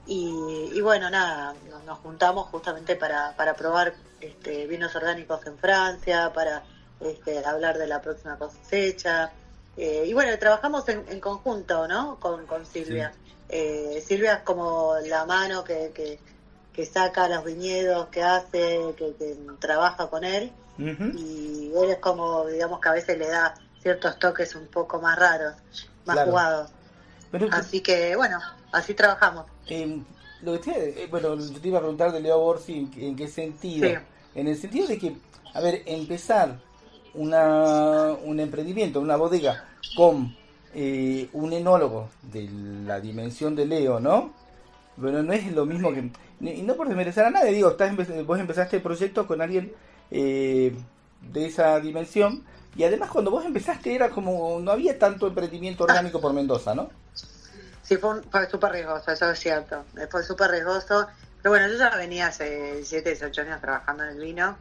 Y, 0.06 0.72
y 0.74 0.80
bueno, 0.80 1.10
nada, 1.10 1.54
nos, 1.70 1.84
nos 1.84 2.00
juntamos 2.00 2.48
justamente 2.48 2.96
para, 2.96 3.36
para 3.36 3.54
probar 3.56 3.94
este, 4.22 4.66
vinos 4.66 4.96
orgánicos 4.96 5.46
en 5.46 5.58
Francia, 5.58 6.32
para 6.34 6.64
este, 7.02 7.46
hablar 7.46 7.78
de 7.78 7.88
la 7.88 8.02
próxima 8.02 8.38
cosecha. 8.38 9.34
Eh, 9.76 10.06
y 10.08 10.14
bueno, 10.14 10.32
trabajamos 10.40 10.88
en, 10.88 11.04
en 11.10 11.20
conjunto, 11.20 11.86
¿no? 11.90 12.18
Con, 12.18 12.46
con 12.46 12.66
Silvia. 12.66 13.12
Silvia 14.06 14.36
es 14.36 14.44
como 14.44 14.96
la 15.06 15.26
mano 15.26 15.66
que, 15.66 15.92
que, 15.94 16.18
que 16.72 16.86
saca 16.86 17.28
los 17.28 17.44
viñedos, 17.44 18.08
que 18.08 18.24
hace, 18.24 18.96
que, 18.98 19.16
que 19.16 19.38
trabaja 19.60 20.08
con 20.08 20.24
él. 20.24 20.54
Y 20.78 21.72
él 21.76 21.90
es 21.92 21.98
como, 21.98 22.46
digamos 22.48 22.80
que 22.80 22.90
a 22.90 22.94
veces 22.94 23.18
le 23.18 23.28
da 23.28 23.54
ciertos 23.82 24.18
toques 24.20 24.56
un 24.56 24.68
poco 24.68 25.00
más 25.02 25.18
raros, 25.18 25.54
más 26.06 26.16
Claro. 26.16 26.32
jugados. 26.32 26.72
Pero, 27.32 27.48
Así 27.52 27.82
que 27.82 28.16
bueno, 28.16 28.40
así 28.72 28.94
trabajamos. 28.94 29.46
eh, 29.68 30.00
lo 30.42 30.54
que 30.54 30.60
te, 30.60 31.04
eh, 31.04 31.08
bueno, 31.10 31.36
yo 31.36 31.60
te 31.62 31.68
iba 31.68 31.78
a 31.78 31.82
preguntar 31.82 32.12
de 32.12 32.20
Leo 32.20 32.38
Borsi 32.40 32.74
en, 32.80 32.92
en 33.04 33.16
qué 33.16 33.28
sentido. 33.28 33.88
Sí. 33.88 33.96
En 34.36 34.48
el 34.48 34.58
sentido 34.58 34.88
de 34.88 34.98
que, 34.98 35.16
a 35.54 35.62
ver, 35.62 35.84
empezar 35.86 36.60
una, 37.14 38.12
un 38.24 38.40
emprendimiento, 38.40 39.00
una 39.00 39.16
bodega 39.16 39.66
con 39.96 40.36
eh, 40.74 41.30
un 41.34 41.54
enólogo 41.54 42.10
de 42.24 42.50
la 42.86 43.00
dimensión 43.00 43.56
de 43.56 43.66
Leo, 43.66 44.00
¿no? 44.00 44.34
Bueno, 44.98 45.24
no 45.24 45.34
es 45.34 45.52
lo 45.52 45.66
mismo 45.66 45.92
que... 45.94 46.12
Y 46.42 46.62
no 46.64 46.76
por 46.76 46.88
desmerecer 46.88 47.26
a 47.26 47.30
nadie, 47.30 47.52
digo, 47.54 47.70
estás 47.70 47.96
vos 48.26 48.40
empezaste 48.40 48.78
el 48.78 48.82
proyecto 48.82 49.26
con 49.26 49.42
alguien 49.42 49.74
eh, 50.12 50.76
de 51.22 51.46
esa 51.46 51.80
dimensión 51.80 52.46
y 52.76 52.84
además 52.84 53.10
cuando 53.12 53.32
vos 53.32 53.46
empezaste 53.46 53.94
era 53.94 54.10
como... 54.10 54.60
No 54.60 54.72
había 54.72 54.98
tanto 54.98 55.28
emprendimiento 55.28 55.84
orgánico 55.84 56.20
por 56.20 56.34
Mendoza, 56.34 56.74
¿no? 56.74 56.90
Sí, 57.84 57.98
fue, 57.98 58.22
fue 58.24 58.50
súper 58.50 58.72
riesgoso, 58.72 59.12
eso 59.12 59.30
es 59.30 59.40
cierto. 59.40 59.84
Eh, 59.98 60.08
Fue 60.10 60.24
súper 60.24 60.52
riesgoso. 60.52 61.08
Pero 61.42 61.52
bueno, 61.52 61.68
yo 61.68 61.78
ya 61.78 61.90
venía 61.96 62.28
hace 62.28 62.84
7, 62.84 63.10
18 63.10 63.42
años 63.42 63.62
trabajando 63.62 64.04
en 64.04 64.10
el 64.12 64.20
vino. 64.20 64.58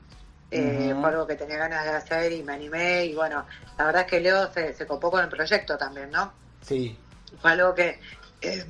Eh. 0.50 0.94
Fue 1.00 1.08
algo 1.08 1.26
que 1.26 1.36
tenía 1.36 1.56
ganas 1.56 1.84
de 1.84 1.90
hacer 1.92 2.32
y 2.32 2.42
me 2.42 2.52
animé. 2.52 3.06
Y 3.06 3.14
bueno, 3.14 3.46
la 3.78 3.86
verdad 3.86 4.02
es 4.02 4.08
que 4.08 4.20
Leo 4.20 4.52
se, 4.52 4.74
se 4.74 4.86
copó 4.86 5.10
con 5.10 5.22
el 5.22 5.30
proyecto 5.30 5.78
también, 5.78 6.10
¿no? 6.10 6.32
Sí, 6.60 6.98
Fue 7.40 7.52
algo 7.52 7.74
que 7.74 7.98
eh, 8.42 8.64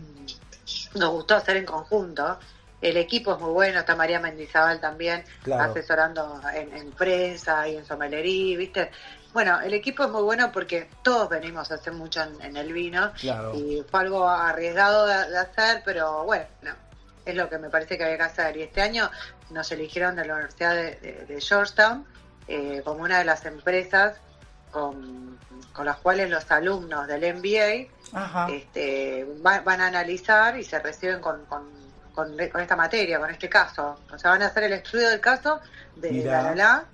nos 0.94 1.10
gustó 1.10 1.34
hacer 1.34 1.56
en 1.56 1.64
conjunto. 1.64 2.38
El 2.82 2.96
equipo 2.96 3.32
es 3.34 3.40
muy 3.40 3.52
bueno, 3.52 3.78
está 3.80 3.94
María 3.96 4.18
Mendizábal 4.20 4.80
también 4.80 5.24
Claro. 5.44 5.70
asesorando 5.70 6.40
en, 6.52 6.76
en 6.76 6.90
prensa 6.90 7.66
y 7.68 7.76
en 7.76 7.86
somelería, 7.86 8.58
¿viste? 8.58 8.90
Bueno, 9.32 9.60
el 9.62 9.72
equipo 9.72 10.02
es 10.04 10.10
muy 10.10 10.22
bueno 10.22 10.50
porque 10.52 10.90
todos 11.02 11.28
venimos 11.30 11.70
a 11.70 11.76
hacer 11.76 11.92
mucho 11.94 12.22
en, 12.22 12.42
en 12.42 12.56
el 12.56 12.72
vino 12.72 13.12
Claro. 13.20 13.54
y 13.54 13.82
fue 13.88 14.00
algo 14.00 14.28
arriesgado 14.28 15.06
de, 15.06 15.30
de 15.30 15.38
hacer, 15.38 15.82
pero 15.84 16.24
bueno, 16.24 16.44
es 17.24 17.34
lo 17.36 17.48
que 17.48 17.56
me 17.56 17.70
parece 17.70 17.96
que 17.96 18.04
había 18.04 18.16
que 18.18 18.22
hacer. 18.24 18.56
Y 18.56 18.62
este 18.62 18.82
año 18.82 19.08
nos 19.50 19.70
eligieron 19.70 20.16
de 20.16 20.24
la 20.26 20.34
Universidad 20.34 20.74
de, 20.74 20.96
de- 20.96 21.24
de 21.26 21.40
Georgetown 21.40 22.04
eh, 22.48 22.82
como 22.84 23.04
una 23.04 23.20
de 23.20 23.24
las 23.24 23.46
empresas 23.46 24.16
con, 24.72 25.38
con 25.72 25.86
las 25.86 25.98
cuales 25.98 26.28
los 26.28 26.50
alumnos 26.50 27.06
del 27.06 27.22
MBA 27.36 27.88
Ajá. 28.18 28.48
este, 28.50 29.24
va- 29.46 29.60
van 29.60 29.80
a 29.80 29.86
analizar 29.86 30.58
y 30.58 30.64
se 30.64 30.78
reciben 30.80 31.20
con, 31.20 31.44
con, 31.46 31.70
con, 32.12 32.36
con 32.50 32.60
esta 32.60 32.76
materia, 32.76 33.18
con 33.18 33.30
este 33.30 33.48
caso. 33.48 34.04
O 34.12 34.18
sea, 34.18 34.30
van 34.30 34.42
a 34.42 34.46
hacer 34.46 34.64
el 34.64 34.72
estudio 34.74 35.08
del 35.08 35.20
caso 35.20 35.60
de 35.94 36.12
Mirá. 36.12 36.42
la 36.42 36.42
la, 36.42 36.54
la, 36.54 36.86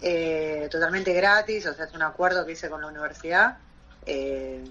eh, 0.00 0.68
totalmente 0.70 1.12
gratis, 1.12 1.66
o 1.66 1.74
sea, 1.74 1.84
es 1.86 1.94
un 1.94 2.02
acuerdo 2.02 2.44
que 2.46 2.52
hice 2.52 2.70
con 2.70 2.80
la 2.80 2.88
universidad. 2.88 3.58
eh, 4.06 4.64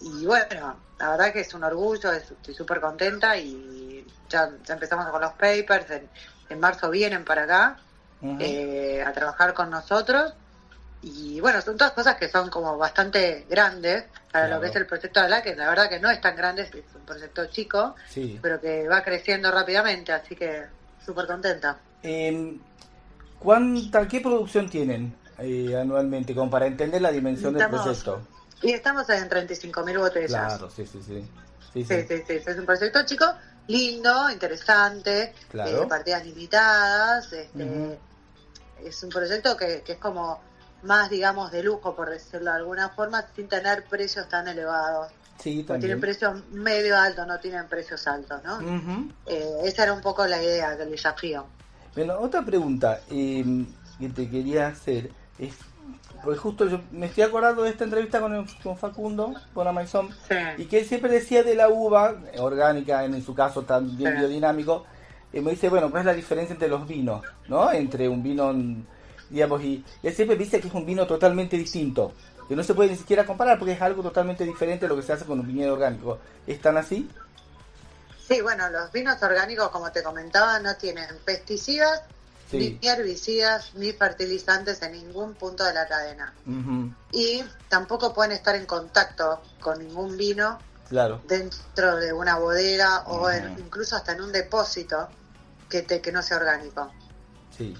y 0.00 0.24
bueno, 0.26 0.84
la 0.98 1.10
verdad 1.10 1.32
que 1.32 1.40
es 1.40 1.54
un 1.54 1.64
orgullo, 1.64 2.12
es- 2.12 2.30
estoy 2.30 2.54
súper 2.54 2.80
contenta 2.80 3.36
y 3.36 4.06
ya, 4.28 4.50
ya 4.64 4.74
empezamos 4.74 5.06
con 5.10 5.20
los 5.20 5.32
papers, 5.34 5.90
en, 5.90 6.10
en 6.48 6.60
marzo 6.60 6.90
vienen 6.90 7.24
para 7.24 7.44
acá 7.44 7.76
eh, 8.38 9.02
a 9.06 9.12
trabajar 9.12 9.54
con 9.54 9.70
nosotros. 9.70 10.34
Y 11.02 11.40
bueno, 11.40 11.62
son 11.62 11.78
todas 11.78 11.92
cosas 11.94 12.16
que 12.16 12.28
son 12.28 12.50
como 12.50 12.76
bastante 12.76 13.46
grandes 13.48 14.04
para 14.30 14.46
Claro. 14.46 14.56
lo 14.56 14.60
que 14.60 14.68
es 14.68 14.76
el 14.76 14.86
proyecto 14.86 15.22
de 15.22 15.28
la 15.30 15.42
que 15.42 15.56
la 15.56 15.68
verdad 15.68 15.88
que 15.88 15.98
no 15.98 16.10
es 16.10 16.20
tan 16.20 16.36
grande, 16.36 16.62
es 16.62 16.70
un 16.94 17.00
proyecto 17.06 17.46
chico, 17.46 17.94
Sí. 18.08 18.38
pero 18.42 18.60
que 18.60 18.86
va 18.86 19.02
creciendo 19.02 19.50
rápidamente, 19.50 20.12
así 20.12 20.36
que 20.36 20.64
súper 21.04 21.26
contenta. 21.26 21.78
Eh, 22.02 22.58
¿cuánta, 23.38 24.06
¿Qué 24.06 24.20
producción 24.20 24.68
tienen 24.68 25.16
eh, 25.38 25.74
anualmente? 25.80 26.34
Como 26.34 26.50
para 26.50 26.66
entender 26.66 27.00
la 27.00 27.10
dimensión 27.10 27.54
del 27.54 27.68
proyecto. 27.68 28.20
Y 28.62 28.72
estamos 28.72 29.08
en 29.08 29.26
35.000 29.28 29.98
botellas. 29.98 30.28
Claro, 30.30 30.70
sí, 30.70 30.86
sí, 30.86 31.00
sí. 31.02 31.26
Sí, 31.72 31.84
Sí, 31.84 32.04
sí. 32.26 32.32
es 32.46 32.58
un 32.58 32.66
proyecto 32.66 33.02
chico, 33.06 33.24
lindo, 33.68 34.28
interesante, 34.28 35.32
Claro. 35.50 35.84
eh, 35.84 35.86
partidas 35.86 36.26
limitadas, 36.26 37.32
este, 37.32 37.98
es 38.84 39.02
un 39.02 39.08
proyecto 39.08 39.56
que, 39.56 39.80
que 39.82 39.92
es 39.92 39.98
como 39.98 40.42
más, 40.82 41.10
digamos, 41.10 41.50
de 41.52 41.62
lujo, 41.62 41.94
por 41.94 42.10
decirlo 42.10 42.50
de 42.50 42.56
alguna 42.58 42.88
forma, 42.90 43.24
sin 43.34 43.48
tener 43.48 43.84
precios 43.84 44.28
tan 44.28 44.48
elevados. 44.48 45.12
Sí, 45.38 45.64
tienen 45.64 46.00
precios 46.00 46.42
medio 46.50 46.98
altos, 46.98 47.26
no 47.26 47.38
tienen 47.40 47.66
precios 47.66 48.06
altos, 48.06 48.42
¿no? 48.44 48.60
Eh, 49.26 49.60
esa 49.64 49.84
era 49.84 49.92
un 49.94 50.02
poco 50.02 50.26
la 50.26 50.42
idea 50.42 50.76
del 50.76 50.90
desafío. 50.90 51.46
Bueno, 51.94 52.18
otra 52.20 52.42
pregunta 52.44 53.00
eh, 53.10 53.64
que 53.98 54.08
te 54.10 54.28
quería 54.28 54.68
hacer 54.68 55.10
es, 55.38 55.54
porque 56.22 56.38
justo 56.38 56.66
yo 56.66 56.80
me 56.92 57.06
estoy 57.06 57.22
acordando 57.24 57.62
de 57.62 57.70
esta 57.70 57.84
entrevista 57.84 58.20
con, 58.20 58.46
con 58.62 58.76
Facundo, 58.76 59.32
con 59.54 59.66
Amazon, 59.66 60.10
Sí. 60.28 60.34
y 60.58 60.64
que 60.66 60.80
él 60.80 60.84
siempre 60.84 61.10
decía 61.10 61.42
de 61.42 61.54
la 61.54 61.70
uva, 61.70 62.16
orgánica, 62.38 63.02
en 63.04 63.24
su 63.24 63.34
caso 63.34 63.62
también 63.62 64.12
Sí. 64.12 64.18
biodinámico, 64.18 64.84
eh, 65.32 65.40
me 65.40 65.52
dice, 65.52 65.70
bueno, 65.70 65.90
¿cuál 65.90 66.00
es 66.02 66.06
la 66.06 66.14
diferencia 66.14 66.52
entre 66.52 66.68
los 66.68 66.86
vinos? 66.86 67.24
¿No? 67.48 67.72
Entre 67.72 68.08
un 68.10 68.22
vino, 68.22 68.52
mm, 68.52 68.84
digamos, 69.30 69.62
y 69.62 69.84
y 70.02 70.06
él 70.08 70.14
siempre 70.14 70.36
dice 70.36 70.60
que 70.60 70.68
es 70.68 70.74
un 70.74 70.84
vino 70.84 71.06
totalmente 71.06 71.56
distinto, 71.56 72.12
que 72.48 72.56
no 72.56 72.62
se 72.62 72.74
puede 72.74 72.90
ni 72.90 72.96
siquiera 72.96 73.24
comparar 73.24 73.58
porque 73.58 73.72
es 73.72 73.80
algo 73.82 74.02
totalmente 74.02 74.44
diferente 74.44 74.86
a 74.86 74.88
lo 74.88 74.96
que 74.96 75.02
se 75.02 75.12
hace 75.12 75.24
con 75.24 75.38
un 75.40 75.46
viñedo 75.46 75.72
orgánico. 75.74 76.18
¿Es 76.46 76.60
tan 76.60 76.76
así? 76.76 77.08
Sí, 78.28 78.40
bueno, 78.42 78.68
los 78.70 78.92
vinos 78.92 79.20
orgánicos, 79.22 79.70
como 79.70 79.90
te 79.90 80.02
comentaba, 80.02 80.58
no 80.60 80.76
tienen 80.76 81.06
pesticidas, 81.24 82.02
Sí. 82.50 82.78
ni 82.82 82.88
herbicidas, 82.88 83.72
ni 83.74 83.92
fertilizantes 83.92 84.82
en 84.82 84.92
ningún 84.92 85.34
punto 85.34 85.62
de 85.64 85.72
la 85.72 85.86
cadena. 85.86 86.32
Y 87.12 87.44
tampoco 87.68 88.12
pueden 88.12 88.32
estar 88.32 88.56
en 88.56 88.66
contacto 88.66 89.40
con 89.60 89.78
ningún 89.78 90.16
vino 90.16 90.58
Claro. 90.88 91.20
dentro 91.28 91.96
de 91.96 92.12
una 92.12 92.38
bodega 92.38 93.02
o 93.06 93.30
en- 93.30 93.56
incluso 93.60 93.94
hasta 93.94 94.12
en 94.12 94.22
un 94.22 94.32
depósito 94.32 95.08
que, 95.68 95.82
te, 95.82 96.00
que 96.00 96.10
no 96.10 96.22
sea 96.22 96.38
orgánico. 96.38 96.90
Sí. 97.56 97.76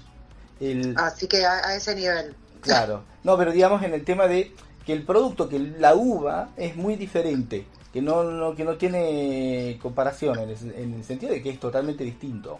El, 0.61 0.93
Así 0.97 1.27
que 1.27 1.45
a, 1.45 1.67
a 1.67 1.75
ese 1.75 1.95
nivel. 1.95 2.35
Claro. 2.61 3.03
No, 3.23 3.37
pero 3.37 3.51
digamos 3.51 3.83
en 3.83 3.93
el 3.93 4.05
tema 4.05 4.27
de 4.27 4.53
que 4.85 4.93
el 4.93 5.03
producto, 5.03 5.49
que 5.49 5.59
la 5.59 5.95
uva 5.95 6.49
es 6.55 6.75
muy 6.75 6.95
diferente, 6.95 7.65
que 7.91 8.01
no, 8.01 8.23
no 8.23 8.55
que 8.55 8.63
no 8.63 8.77
tiene 8.77 9.79
comparación 9.81 10.39
en 10.39 10.49
el, 10.49 10.75
en 10.75 10.93
el 10.93 11.03
sentido 11.03 11.33
de 11.33 11.41
que 11.41 11.49
es 11.49 11.59
totalmente 11.59 12.03
distinto. 12.03 12.59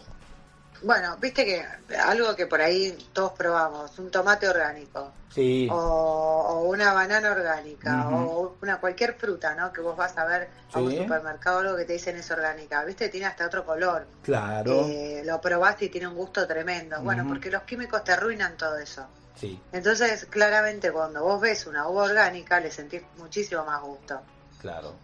Bueno, 0.82 1.16
viste 1.18 1.44
que 1.44 1.64
algo 1.96 2.34
que 2.34 2.46
por 2.46 2.60
ahí 2.60 2.96
todos 3.12 3.32
probamos, 3.32 3.98
un 3.98 4.10
tomate 4.10 4.48
orgánico. 4.48 5.12
Sí. 5.32 5.66
o, 5.70 5.74
o 5.74 6.60
una 6.68 6.92
banana 6.92 7.30
orgánica 7.30 8.06
o 8.10 8.54
una 8.60 8.78
cualquier 8.78 9.14
fruta, 9.14 9.54
¿no? 9.54 9.72
Que 9.72 9.80
vos 9.80 9.96
vas 9.96 10.18
a 10.18 10.26
ver 10.26 10.50
a 10.74 10.78
un 10.78 10.94
supermercado 10.94 11.60
algo 11.60 11.76
que 11.78 11.86
te 11.86 11.94
dicen 11.94 12.16
es 12.16 12.30
orgánica, 12.30 12.84
¿viste? 12.84 13.08
Tiene 13.08 13.24
hasta 13.26 13.46
otro 13.46 13.64
color. 13.64 14.06
Claro. 14.22 14.84
Eh, 14.86 15.22
lo 15.24 15.40
probás 15.40 15.80
y 15.80 15.88
tiene 15.88 16.06
un 16.08 16.16
gusto 16.16 16.46
tremendo. 16.46 17.00
Bueno, 17.00 17.24
porque 17.26 17.50
los 17.50 17.62
químicos 17.62 18.04
te 18.04 18.12
arruinan 18.12 18.58
todo 18.58 18.76
eso. 18.76 19.06
Sí, 19.34 19.58
Entonces, 19.72 20.26
claramente 20.26 20.92
cuando 20.92 21.24
vos 21.24 21.40
ves 21.40 21.66
una 21.66 21.88
uva 21.88 22.02
orgánica 22.04 22.60
le 22.60 22.70
sentís 22.70 23.00
muchísimo 23.16 23.64
más 23.64 23.80
gusto. 23.80 24.20
claro. 24.60 24.94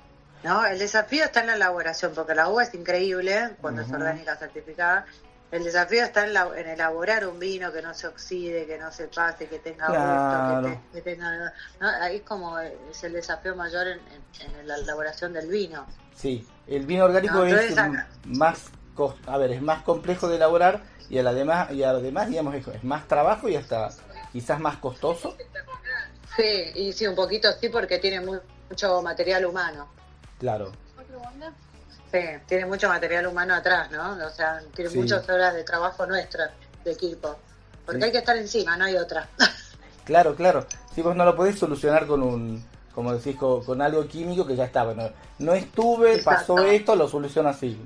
¿no? 0.44 0.64
El 0.64 0.78
desafío 0.78 1.24
está 1.24 1.40
en 1.40 1.48
la 1.48 1.54
elaboración, 1.54 2.12
porque 2.14 2.34
la 2.34 2.48
uva 2.48 2.62
es 2.62 2.72
increíble 2.74 3.56
cuando 3.60 3.80
es 3.82 3.90
orgánica 3.90 4.36
certificada. 4.36 5.06
El 5.50 5.64
desafío 5.64 6.04
está 6.04 6.26
en, 6.26 6.34
la- 6.34 6.50
en 6.56 6.68
elaborar 6.68 7.26
un 7.26 7.38
vino 7.38 7.72
que 7.72 7.80
no 7.80 7.94
se 7.94 8.06
oxide, 8.06 8.66
que 8.66 8.76
no 8.78 8.92
se 8.92 9.08
pase, 9.08 9.46
que 9.48 9.58
tenga 9.58 9.86
Claro. 9.86 10.62
gusto, 10.62 10.68
que, 10.70 10.76
te- 10.76 10.92
que 11.04 11.10
tenga... 11.14 11.52
¿no? 11.80 11.88
Ahí 11.88 12.16
es 12.16 12.22
como 12.22 12.58
es 12.58 13.02
el 13.04 13.14
desafío 13.14 13.56
mayor 13.56 13.86
en, 13.88 13.98
en- 14.40 14.54
en 14.60 14.68
la 14.68 14.76
elaboración 14.76 15.32
del 15.32 15.48
vino. 15.48 15.86
Sí, 16.14 16.46
el 16.66 16.84
vino 16.84 17.04
orgánico 17.04 17.34
No, 17.36 17.44
es 17.46 17.72
acá- 17.78 18.08
más 18.24 18.66
a 19.28 19.38
ver, 19.38 19.52
es 19.52 19.62
más 19.62 19.82
complejo 19.84 20.28
de 20.28 20.34
elaborar 20.34 20.82
y 21.08 21.18
además 21.18 21.70
y 21.70 21.84
además 21.84 22.28
digamos 22.28 22.52
es, 22.56 22.66
es 22.66 22.82
más 22.82 23.06
trabajo 23.06 23.48
y 23.48 23.54
hasta 23.54 23.90
quizás 24.32 24.58
más 24.58 24.78
costoso. 24.78 25.36
Sí, 26.36 26.72
y 26.74 26.92
sí, 26.92 27.06
un 27.06 27.14
poquito 27.14 27.48
sí, 27.60 27.68
porque 27.68 27.98
tiene 28.00 28.20
mu- 28.20 28.40
mucho 28.68 29.00
material 29.00 29.46
humano. 29.46 29.88
Claro. 30.40 30.72
Sí, 32.10 32.18
tiene 32.46 32.64
mucho 32.66 32.88
material 32.88 33.26
humano 33.26 33.54
atrás, 33.54 33.90
¿no? 33.90 34.12
O 34.26 34.30
sea, 34.30 34.60
tiene 34.74 34.90
Sí. 34.90 34.98
muchas 34.98 35.28
horas 35.28 35.54
de 35.54 35.62
trabajo 35.64 36.06
nuestra, 36.06 36.50
de 36.84 36.92
equipo. 36.92 37.36
Porque 37.84 38.00
Sí. 38.00 38.04
hay 38.06 38.12
que 38.12 38.18
estar 38.18 38.36
encima, 38.36 38.76
no 38.76 38.84
hay 38.84 38.96
otra. 38.96 39.28
Claro, 40.04 40.34
claro. 40.34 40.66
Si 40.94 41.02
vos 41.02 41.14
no 41.14 41.22
lo 41.26 41.36
podés 41.36 41.58
solucionar 41.58 42.06
con 42.06 42.22
un, 42.22 42.64
como 42.94 43.12
decís, 43.12 43.36
con, 43.36 43.62
con 43.62 43.82
algo 43.82 44.08
químico 44.08 44.46
que 44.46 44.56
ya 44.56 44.64
está. 44.64 44.82
Bueno, 44.84 45.10
no 45.38 45.52
estuve, 45.52 46.14
Exacto. 46.14 46.54
pasó 46.56 46.64
esto, 46.66 46.96
lo 46.96 47.06
soluciono 47.06 47.50
así. 47.50 47.78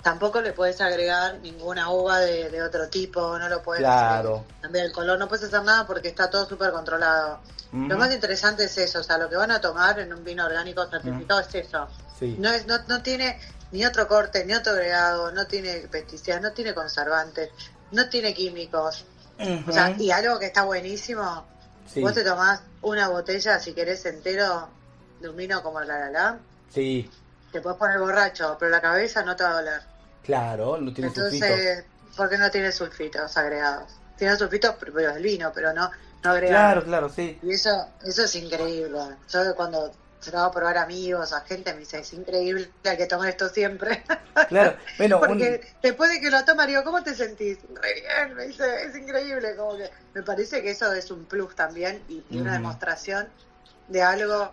Tampoco 0.00 0.40
le 0.40 0.52
puedes 0.52 0.80
agregar 0.80 1.38
ninguna 1.40 1.90
uva 1.90 2.20
de, 2.20 2.50
de 2.50 2.62
otro 2.62 2.88
tipo, 2.88 3.36
no 3.36 3.48
lo 3.48 3.62
puedes 3.62 3.80
Claro. 3.82 4.44
cambiar 4.60 4.86
el 4.86 4.92
color, 4.92 5.18
no 5.18 5.26
puedes 5.26 5.46
hacer 5.46 5.62
nada 5.64 5.84
porque 5.86 6.06
está 6.08 6.30
todo 6.30 6.46
súper 6.46 6.70
controlado. 6.70 7.40
Lo 7.72 7.98
más 7.98 8.12
interesante 8.14 8.66
es 8.66 8.78
eso, 8.78 9.00
o 9.00 9.02
sea, 9.02 9.18
lo 9.18 9.28
que 9.28 9.34
van 9.34 9.50
a 9.50 9.60
tomar 9.60 9.98
en 9.98 10.12
un 10.14 10.22
vino 10.22 10.44
orgánico 10.46 10.86
certificado 10.86 11.40
es 11.40 11.52
eso. 11.56 11.88
Sí. 12.18 12.36
No, 12.38 12.50
es, 12.50 12.66
no, 12.66 12.78
no 12.88 13.02
tiene 13.02 13.38
ni 13.72 13.84
otro 13.84 14.06
corte, 14.06 14.44
ni 14.44 14.54
otro 14.54 14.72
agregado, 14.72 15.32
no 15.32 15.46
tiene 15.46 15.74
pesticidas, 15.90 16.40
no 16.40 16.52
tiene 16.52 16.74
conservantes, 16.74 17.50
no 17.90 18.08
tiene 18.08 18.32
químicos. 18.34 19.04
O 19.66 19.72
sea, 19.72 19.94
y 19.98 20.10
algo 20.12 20.38
que 20.38 20.46
está 20.46 20.62
buenísimo, 20.62 21.44
Sí. 21.92 22.00
vos 22.00 22.14
te 22.14 22.22
tomás 22.24 22.60
una 22.82 23.08
botella, 23.08 23.58
si 23.58 23.72
querés, 23.74 24.06
entero 24.06 24.68
de 25.20 25.28
un 25.28 25.36
vino 25.36 25.62
como 25.62 25.80
la 25.80 25.98
la 25.98 26.10
la, 26.10 26.38
Sí, 26.72 27.10
te 27.52 27.60
puedes 27.60 27.78
poner 27.78 27.98
borracho, 27.98 28.56
pero 28.58 28.70
la 28.70 28.80
cabeza 28.80 29.22
no 29.22 29.34
te 29.36 29.42
va 29.44 29.50
a 29.50 29.54
doler. 29.54 29.80
claro, 30.22 30.78
no 30.80 30.92
tiene. 30.92 31.08
Entonces, 31.08 31.84
porque 32.16 32.38
no 32.38 32.50
tiene 32.50 32.70
sulfitos 32.72 33.36
agregados. 33.36 33.90
Tiene 34.16 34.36
sulfitos, 34.36 34.76
pero 34.78 34.98
es 35.10 35.20
vino, 35.20 35.50
pero 35.52 35.72
no, 35.72 35.90
no 36.22 36.30
agregados. 36.30 36.84
Claro, 36.84 36.84
claro, 36.84 37.08
sí. 37.08 37.38
Y 37.42 37.52
eso, 37.52 37.88
eso 38.04 38.22
es 38.24 38.34
increíble. 38.36 38.98
Yo 39.28 39.54
cuando 39.56 39.92
se 40.30 40.36
a 40.36 40.50
probar 40.50 40.78
amigos, 40.78 41.32
a 41.32 41.40
gente, 41.42 41.72
me 41.74 41.80
dice, 41.80 41.98
es 42.00 42.12
increíble, 42.12 42.70
hay 42.84 42.96
que 42.96 43.06
tomar 43.06 43.28
esto 43.28 43.48
siempre. 43.48 44.02
Claro. 44.48 44.76
Bueno, 44.98 45.20
un- 45.20 45.28
Porque 45.28 45.60
después 45.80 46.10
de 46.10 46.20
que 46.20 46.28
lo 46.30 46.44
toma, 46.44 46.66
digo, 46.66 46.82
¿cómo 46.82 47.02
te 47.04 47.14
sentís? 47.14 47.58
Re 47.80 47.94
bien, 47.94 48.34
me 48.34 48.46
dice, 48.48 48.84
es 48.84 48.96
increíble. 48.96 49.54
Como 49.56 49.76
que 49.76 49.88
me 50.12 50.22
parece 50.24 50.60
que 50.60 50.70
eso 50.72 50.92
es 50.92 51.10
un 51.12 51.24
plus 51.24 51.54
también 51.54 52.02
y, 52.08 52.22
y 52.30 52.38
una 52.38 52.54
demostración 52.54 53.28
de 53.88 54.02
algo 54.02 54.50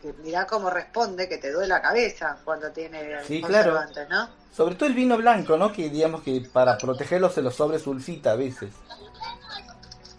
que 0.00 0.12
mirá 0.22 0.46
cómo 0.46 0.70
responde, 0.70 1.28
que 1.28 1.38
te 1.38 1.50
duele 1.50 1.68
la 1.68 1.82
cabeza 1.82 2.36
cuando 2.44 2.70
tiene 2.70 3.24
Sí, 3.24 3.42
claro. 3.42 3.80
¿no? 4.08 4.28
sobre 4.54 4.76
todo 4.76 4.88
el 4.88 4.94
vino 4.94 5.16
blanco, 5.16 5.56
¿no? 5.56 5.72
Que 5.72 5.90
digamos 5.90 6.22
que 6.22 6.40
para 6.52 6.78
protegerlo 6.78 7.28
se 7.28 7.42
lo 7.42 7.50
sobresulfita 7.50 8.32
a 8.32 8.36
veces. 8.36 8.70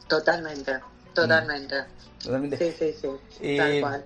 Totalmente, 0.07 0.79
totalmente. 1.13 1.85
Sí, 2.57 2.71
sí, 2.77 2.95
sí, 3.01 3.07
Eh, 3.41 3.57
tal 3.57 3.79
cual. 3.79 4.05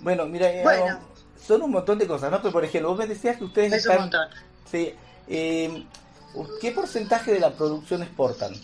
Bueno, 0.00 0.26
mira, 0.26 0.50
eh, 0.50 0.62
Bueno. 0.62 0.98
son 1.46 1.62
un 1.62 1.70
montón 1.70 1.98
de 1.98 2.06
cosas, 2.06 2.30
¿no? 2.30 2.38
Pero 2.40 2.52
por 2.52 2.64
ejemplo, 2.64 2.90
vos 2.90 2.98
me 2.98 3.06
decías 3.06 3.36
que 3.36 3.44
ustedes 3.44 3.72
Es 3.72 3.86
un 3.86 3.96
montón. 3.96 4.28
Sí. 4.70 4.94
eh, 5.28 5.86
¿Qué 6.60 6.70
porcentaje 6.70 7.32
de 7.32 7.40
la 7.40 7.50
producción 7.52 8.02
exportan? 8.02 8.54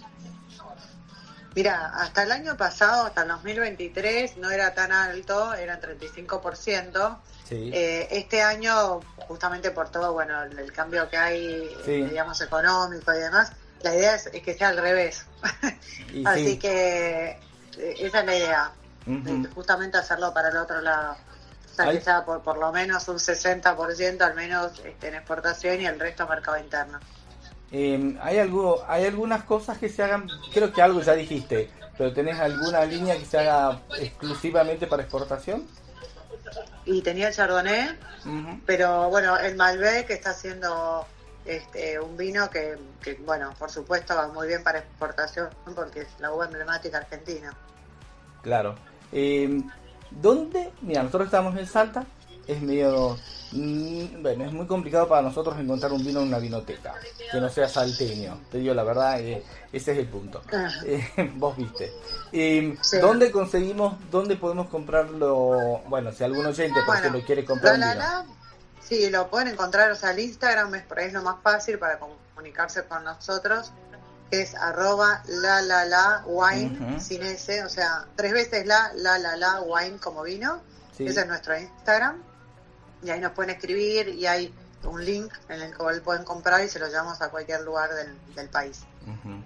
Mira, 1.54 1.86
hasta 1.94 2.22
el 2.22 2.32
año 2.32 2.56
pasado, 2.56 3.06
hasta 3.06 3.22
el 3.22 3.28
2023, 3.28 4.36
no 4.36 4.50
era 4.50 4.74
tan 4.74 4.92
alto, 4.92 5.54
era 5.54 5.80
35%. 5.80 7.18
Sí. 7.48 7.70
Eh, 7.72 8.08
este 8.10 8.42
año, 8.42 9.00
justamente 9.26 9.70
por 9.70 9.88
todo, 9.90 10.12
bueno, 10.12 10.42
el, 10.42 10.58
el 10.58 10.72
cambio 10.72 11.08
que 11.08 11.16
hay, 11.16 11.68
Sí. 11.84 11.92
eh, 11.92 12.06
digamos, 12.10 12.40
económico 12.42 13.12
y 13.14 13.18
demás, 13.18 13.52
la 13.82 13.94
idea 13.96 14.14
es, 14.16 14.26
es 14.26 14.42
que 14.42 14.54
sea 14.54 14.68
al 14.68 14.76
revés. 14.76 15.24
Así 16.26 16.46
sí. 16.46 16.58
que 16.58 17.38
esa 17.78 18.20
es 18.20 18.26
la 18.26 18.36
idea, 18.36 18.72
De 19.06 19.48
justamente 19.50 19.96
hacerlo 19.98 20.34
para 20.34 20.48
el 20.48 20.56
otro 20.56 20.80
lado. 20.80 21.16
O 21.72 21.74
sea, 21.74 21.86
Ay. 21.86 21.98
que 21.98 22.04
sea 22.04 22.24
por, 22.24 22.42
por 22.42 22.58
lo 22.58 22.72
menos 22.72 23.06
un 23.08 23.18
60% 23.18 24.20
al 24.22 24.34
menos 24.34 24.72
este, 24.84 25.08
en 25.08 25.14
exportación 25.14 25.80
y 25.80 25.86
el 25.86 26.00
resto 26.00 26.26
mercado 26.26 26.58
interno. 26.58 26.98
Eh, 27.70 28.16
¿hay, 28.20 28.38
algo, 28.38 28.84
¿Hay 28.86 29.04
algunas 29.04 29.44
cosas 29.44 29.78
que 29.78 29.88
se 29.88 30.02
hagan? 30.02 30.28
Creo 30.52 30.72
que 30.72 30.82
algo 30.82 31.00
ya 31.00 31.14
dijiste, 31.14 31.70
pero 31.96 32.12
¿tenés 32.12 32.38
alguna 32.38 32.84
línea 32.84 33.16
que 33.18 33.24
se 33.24 33.38
haga 33.38 33.80
exclusivamente 33.98 34.86
para 34.86 35.02
exportación? 35.02 35.66
Y 36.84 37.02
tenía 37.02 37.28
el 37.28 37.34
Chardonnay. 37.34 37.98
Pero 38.64 39.08
bueno, 39.08 39.36
el 39.38 39.56
Malbec 39.56 40.10
está 40.10 40.30
haciendo 40.30 41.06
este, 41.44 41.98
un 42.00 42.16
vino 42.16 42.48
que, 42.50 42.76
que, 43.02 43.14
bueno, 43.14 43.52
por 43.58 43.70
supuesto 43.70 44.14
va 44.14 44.28
muy 44.28 44.48
bien 44.48 44.62
para 44.62 44.80
exportación 44.80 45.48
porque 45.74 46.02
es 46.02 46.08
la 46.18 46.32
uva 46.32 46.46
emblemática 46.46 46.98
argentina. 46.98 47.54
Claro. 48.42 48.76
Eh, 49.12 49.62
¿Dónde? 50.10 50.70
Mira, 50.82 51.02
nosotros 51.02 51.26
estamos 51.26 51.56
en 51.56 51.66
Salta. 51.66 52.04
Es 52.46 52.62
medio. 52.62 53.18
mm, 53.52 54.22
Bueno, 54.22 54.44
es 54.44 54.52
muy 54.52 54.66
complicado 54.66 55.08
para 55.08 55.22
nosotros 55.22 55.58
encontrar 55.58 55.92
un 55.92 56.04
vino 56.04 56.20
en 56.20 56.28
una 56.28 56.38
vinoteca 56.38 56.94
que 57.32 57.40
no 57.40 57.48
sea 57.48 57.68
salteño. 57.68 58.38
Te 58.50 58.58
digo 58.58 58.72
la 58.72 58.84
verdad, 58.84 59.20
eh, 59.20 59.42
ese 59.72 59.92
es 59.92 59.98
el 59.98 60.06
punto. 60.06 60.42
Ajá. 60.52 60.70
Eh, 60.84 61.32
vos 61.36 61.56
viste. 61.56 61.92
Eh, 62.32 62.76
Sí. 62.82 62.98
¿Dónde 62.98 63.32
conseguimos, 63.32 63.96
dónde 64.10 64.36
podemos 64.36 64.68
comprarlo? 64.68 65.82
Bueno, 65.88 66.12
si 66.12 66.22
algún 66.22 66.46
oyente, 66.46 66.74
por 66.80 66.86
Bueno, 66.86 67.00
ejemplo, 67.00 67.22
quiere 67.26 67.44
comprar 67.44 67.78
La 67.78 67.92
un 67.92 67.98
La 67.98 68.04
vino. 68.06 68.06
La, 68.06 68.26
sí, 68.80 69.10
lo 69.10 69.28
pueden 69.28 69.48
encontrar, 69.48 69.90
o 69.90 69.96
sea, 69.96 70.12
el 70.12 70.20
Instagram 70.20 70.72
es 70.76 70.82
por 70.84 70.98
ahí 71.00 71.08
es 71.08 71.12
lo 71.12 71.22
más 71.22 71.36
fácil 71.42 71.78
para 71.80 71.98
comunicarse 71.98 72.84
con 72.84 73.02
nosotros, 73.02 73.72
que 74.30 74.42
es 74.42 74.54
arroba 74.54 75.22
la 75.26 75.62
la 75.62 75.84
la 75.84 76.22
wine 76.26 77.00
sin 77.00 77.22
S, 77.22 77.62
o 77.64 77.68
sea, 77.68 78.06
tres 78.16 78.32
veces 78.32 78.66
la 78.66 78.92
la 78.94 79.18
la 79.18 79.36
la 79.36 79.60
wine 79.62 79.98
como 79.98 80.22
vino. 80.22 80.60
Sí. 80.96 81.06
Ese 81.06 81.20
es 81.20 81.26
nuestro 81.26 81.56
Instagram. 81.58 82.22
Y 83.02 83.10
ahí 83.10 83.20
nos 83.20 83.32
pueden 83.32 83.50
escribir 83.50 84.08
y 84.08 84.26
hay 84.26 84.52
un 84.84 85.04
link 85.04 85.32
en 85.48 85.60
el 85.60 85.76
cual 85.76 86.00
pueden 86.00 86.24
comprar 86.24 86.64
y 86.64 86.68
se 86.68 86.78
lo 86.78 86.88
llevamos 86.88 87.20
a 87.20 87.28
cualquier 87.28 87.60
lugar 87.62 87.92
del, 87.94 88.16
del 88.34 88.48
país. 88.48 88.80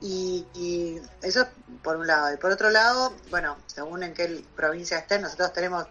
Y, 0.00 0.46
y 0.54 1.02
eso 1.20 1.46
por 1.82 1.96
un 1.96 2.06
lado. 2.06 2.32
Y 2.32 2.38
por 2.38 2.50
otro 2.50 2.70
lado, 2.70 3.12
bueno, 3.28 3.58
según 3.66 4.02
en 4.02 4.14
qué 4.14 4.42
provincia 4.56 4.98
estén, 4.98 5.20
nosotros 5.20 5.52
tenemos 5.52 5.86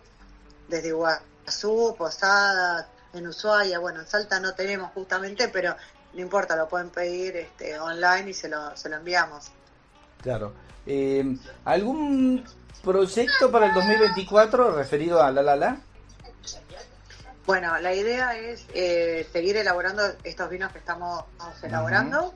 desde 0.68 0.88
Iguazú, 0.88 1.96
Posadas, 1.96 2.88
en 3.14 3.28
Ushuaia, 3.28 3.80
bueno, 3.80 4.02
en 4.02 4.08
Salta 4.08 4.40
no 4.40 4.54
tenemos 4.54 4.92
justamente, 4.94 5.50
pero 5.50 5.76
no 6.14 6.22
importa, 6.22 6.56
lo 6.56 6.68
pueden 6.68 6.90
pedir 6.90 7.36
este, 7.38 7.80
online 7.80 8.30
y 8.30 8.34
se 8.34 8.50
lo, 8.50 8.76
se 8.76 8.90
lo 8.90 8.96
enviamos. 8.98 9.52
Claro. 10.22 10.54
Eh, 10.86 11.38
¿Algún 11.66 12.44
proyecto 12.84 13.52
para 13.52 13.68
el 13.68 13.74
2024 13.74 14.72
referido 14.76 15.22
a 15.22 15.32
la 15.32 15.42
la 15.42 15.56
la? 15.56 15.78
Bueno, 17.46 17.78
la 17.80 17.94
idea 17.94 18.38
es 18.38 18.66
eh, 18.74 19.28
seguir 19.32 19.58
elaborando 19.58 20.04
estos 20.24 20.50
vinos 20.50 20.72
que 20.72 20.78
estamos 20.80 21.24
elaborando 21.64 22.34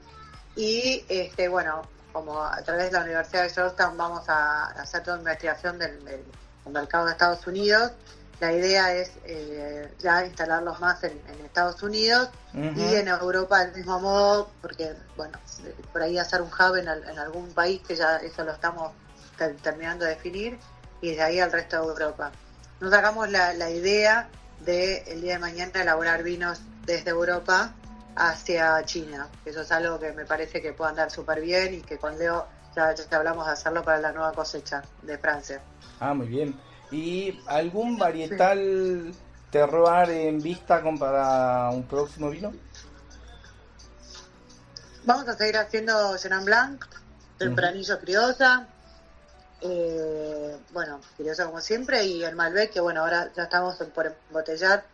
y, 0.55 1.03
este, 1.07 1.47
bueno, 1.47 1.83
como 2.12 2.41
a 2.43 2.62
través 2.63 2.86
de 2.91 2.91
la 2.97 3.03
Universidad 3.03 3.43
de 3.43 3.49
Georgetown 3.49 3.95
vamos 3.97 4.27
a 4.27 4.65
hacer 4.71 5.03
toda 5.03 5.17
investigación 5.17 5.77
del, 5.77 6.03
del- 6.03 6.23
del 6.63 6.73
mercado 6.73 7.05
de 7.05 7.12
Estados 7.12 7.45
Unidos. 7.45 7.91
La 8.43 8.51
idea 8.51 8.93
es 8.93 9.12
eh, 9.23 9.95
ya 9.99 10.25
instalarlos 10.25 10.77
más 10.82 11.01
en, 11.06 11.13
en 11.29 11.45
Estados 11.45 11.82
Unidos 11.82 12.29
y 12.75 12.93
en 12.95 13.08
Europa 13.08 13.63
del 13.63 13.73
mismo 13.73 14.01
modo, 14.01 14.49
porque, 14.62 14.93
bueno, 15.15 15.39
por 15.93 16.01
ahí 16.01 16.17
hacer 16.17 16.41
un 16.41 16.49
hub 16.49 16.75
en, 16.75 16.89
al- 16.89 17.08
en 17.10 17.17
algún 17.19 17.53
país 17.53 17.82
que 17.88 17.95
ya 17.95 18.17
eso 18.17 18.43
lo 18.43 18.51
estamos 18.51 18.91
ter- 19.38 19.56
terminando 19.62 20.03
de 20.03 20.12
definir 20.12 20.60
y 20.99 21.12
de 21.15 21.21
ahí 21.21 21.39
al 21.39 21.53
resto 21.53 21.77
de 21.82 21.88
Europa. 21.88 22.34
Nos 22.82 22.91
sacamos 22.91 23.29
la, 23.29 23.53
la 23.53 23.69
idea 23.69 24.27
de 24.60 24.97
el 25.08 25.21
día 25.21 25.36
de 25.36 25.39
mañana 25.39 25.82
elaborar 25.82 26.21
vinos 26.21 26.60
desde 26.86 27.12
Europa 27.12 27.73
hacia 28.17 28.84
China. 28.84 29.29
Eso 29.45 29.62
es 29.62 29.71
algo 29.71 30.01
que 30.01 30.12
me 30.12 30.25
parece 30.25 30.62
que 30.62 30.73
puede 30.73 30.89
andar 30.89 31.10
súper 31.12 31.39
bien 31.39 31.75
y 31.75 31.82
que 31.82 31.97
con 31.97 32.19
Leo 32.19 32.45
ya, 32.75 32.93
ya 32.93 33.06
hablamos 33.17 33.45
de 33.45 33.53
hacerlo 33.53 33.86
para 33.86 33.99
la 33.99 34.12
nueva 34.12 34.34
cosecha 34.34 34.84
de 35.01 35.17
Francia. 35.17 35.62
Ah, 36.01 36.13
muy 36.13 36.27
bien. 36.27 36.60
¿Y 36.93 37.39
algún 37.47 37.97
varietal 37.97 39.12
terroir 39.49 40.12
en 40.12 40.39
vista 40.39 40.82
con 40.84 40.99
para 40.99 41.71
un 41.71 41.84
próximo 41.84 42.29
vino? 42.29 42.53
Vamos 45.03 45.27
a 45.27 45.36
seguir 45.36 45.58
haciendo 45.58 46.15
Chenin 46.17 46.45
Blanc, 46.45 46.86
Tempranillo 47.39 47.99
Criosa, 47.99 48.67
eh, 49.62 50.56
bueno, 50.71 51.01
Criosa 51.17 51.45
como 51.45 51.62
siempre, 51.62 52.06
y 52.06 52.23
el 52.23 52.36
Malbec, 52.36 52.71
que 52.71 52.79
bueno, 52.79 53.01
ahora 53.01 53.32
ya 53.36 53.43
estamos 53.43 53.75
por 53.93 54.15
embotellar 54.29 54.86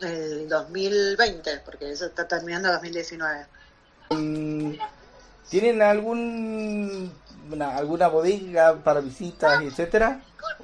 el 0.00 0.48
2020, 0.48 1.60
porque 1.64 1.92
eso 1.92 2.06
está 2.06 2.26
terminando 2.26 2.72
2019. 2.72 3.46
Mm, 4.10 4.72
¿Tienen 5.48 5.82
algún 5.82 7.12
una- 7.50 7.76
alguna 7.76 8.08
bodega 8.08 8.76
para 8.82 9.00
visitas, 9.00 9.60
etcétera? 9.60 10.20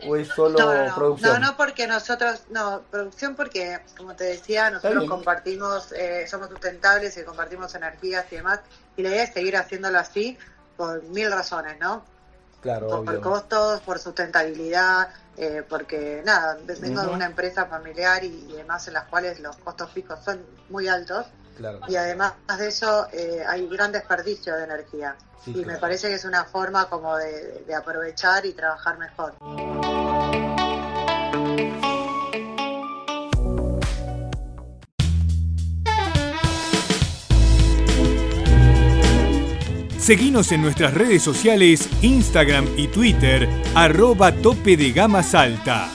¿O 0.07 0.17
es 0.17 0.29
solo 0.29 0.59
No, 0.59 0.75
no, 0.75 0.87
no, 0.89 0.95
producción? 0.95 1.41
no, 1.41 1.51
no, 1.51 1.57
porque 1.57 1.87
nosotros, 1.87 2.43
no, 2.51 2.83
producción 2.91 3.35
porque, 3.35 3.81
como 3.97 4.15
te 4.15 4.25
decía, 4.25 4.71
nosotros 4.71 5.05
compartimos, 5.09 5.93
eh, 5.93 6.27
somos 6.29 6.49
sustentables 6.49 7.17
y 7.17 7.25
compartimos 7.25 7.75
energías 7.75 8.25
y 8.31 8.37
demás, 8.37 8.61
y 8.97 9.03
la 9.03 9.09
idea 9.11 9.23
es 9.25 9.33
seguir 9.33 9.57
haciéndolo 9.57 9.99
así 9.99 10.39
por 10.77 11.03
mil 11.05 11.31
razones, 11.31 11.79
¿no? 11.81 12.05
Claro, 12.61 13.03
por, 13.05 13.21
costos, 13.21 13.81
por 13.81 13.99
sustentabilidad, 13.99 15.09
eh, 15.37 15.65
porque 15.69 16.23
nada, 16.25 16.57
vengo 16.81 17.01
de 17.03 17.09
una 17.09 17.27
empresa 17.27 17.67
familiar 17.67 18.23
y, 18.23 18.29
y 18.29 18.53
demás 18.53 18.87
en 18.87 18.95
las 18.95 19.05
cuales 19.09 19.41
los 19.41 19.57
costos 19.57 19.91
fijos 19.91 20.21
son 20.25 20.45
muy 20.69 20.87
altos 20.87 21.27
Claro. 21.57 21.81
y 21.89 21.97
además 21.97 22.35
de 22.59 22.69
eso 22.69 23.07
eh, 23.13 23.43
hay 23.47 23.67
gran 23.69 23.93
desperdicio 23.93 24.57
de 24.57 24.65
energía. 24.65 25.17
Sí, 25.45 25.53
y 25.57 25.65
me 25.65 25.77
parece 25.77 26.09
que 26.09 26.15
es 26.15 26.25
una 26.25 26.45
forma 26.45 26.89
como 26.89 27.17
de, 27.17 27.65
de 27.67 27.75
aprovechar 27.75 28.47
y 28.47 28.53
trabajar 28.53 28.97
mejor. 28.99 29.35
Seguinos 40.03 40.51
en 40.51 40.63
nuestras 40.63 40.95
redes 40.95 41.23
sociales, 41.23 41.89
Instagram 42.03 42.67
y 42.77 42.89
Twitter, 42.89 43.49
arroba 43.77 44.33
tope 44.33 44.77
de 44.77 44.91
gama 44.91 45.23
salta. 45.23 45.89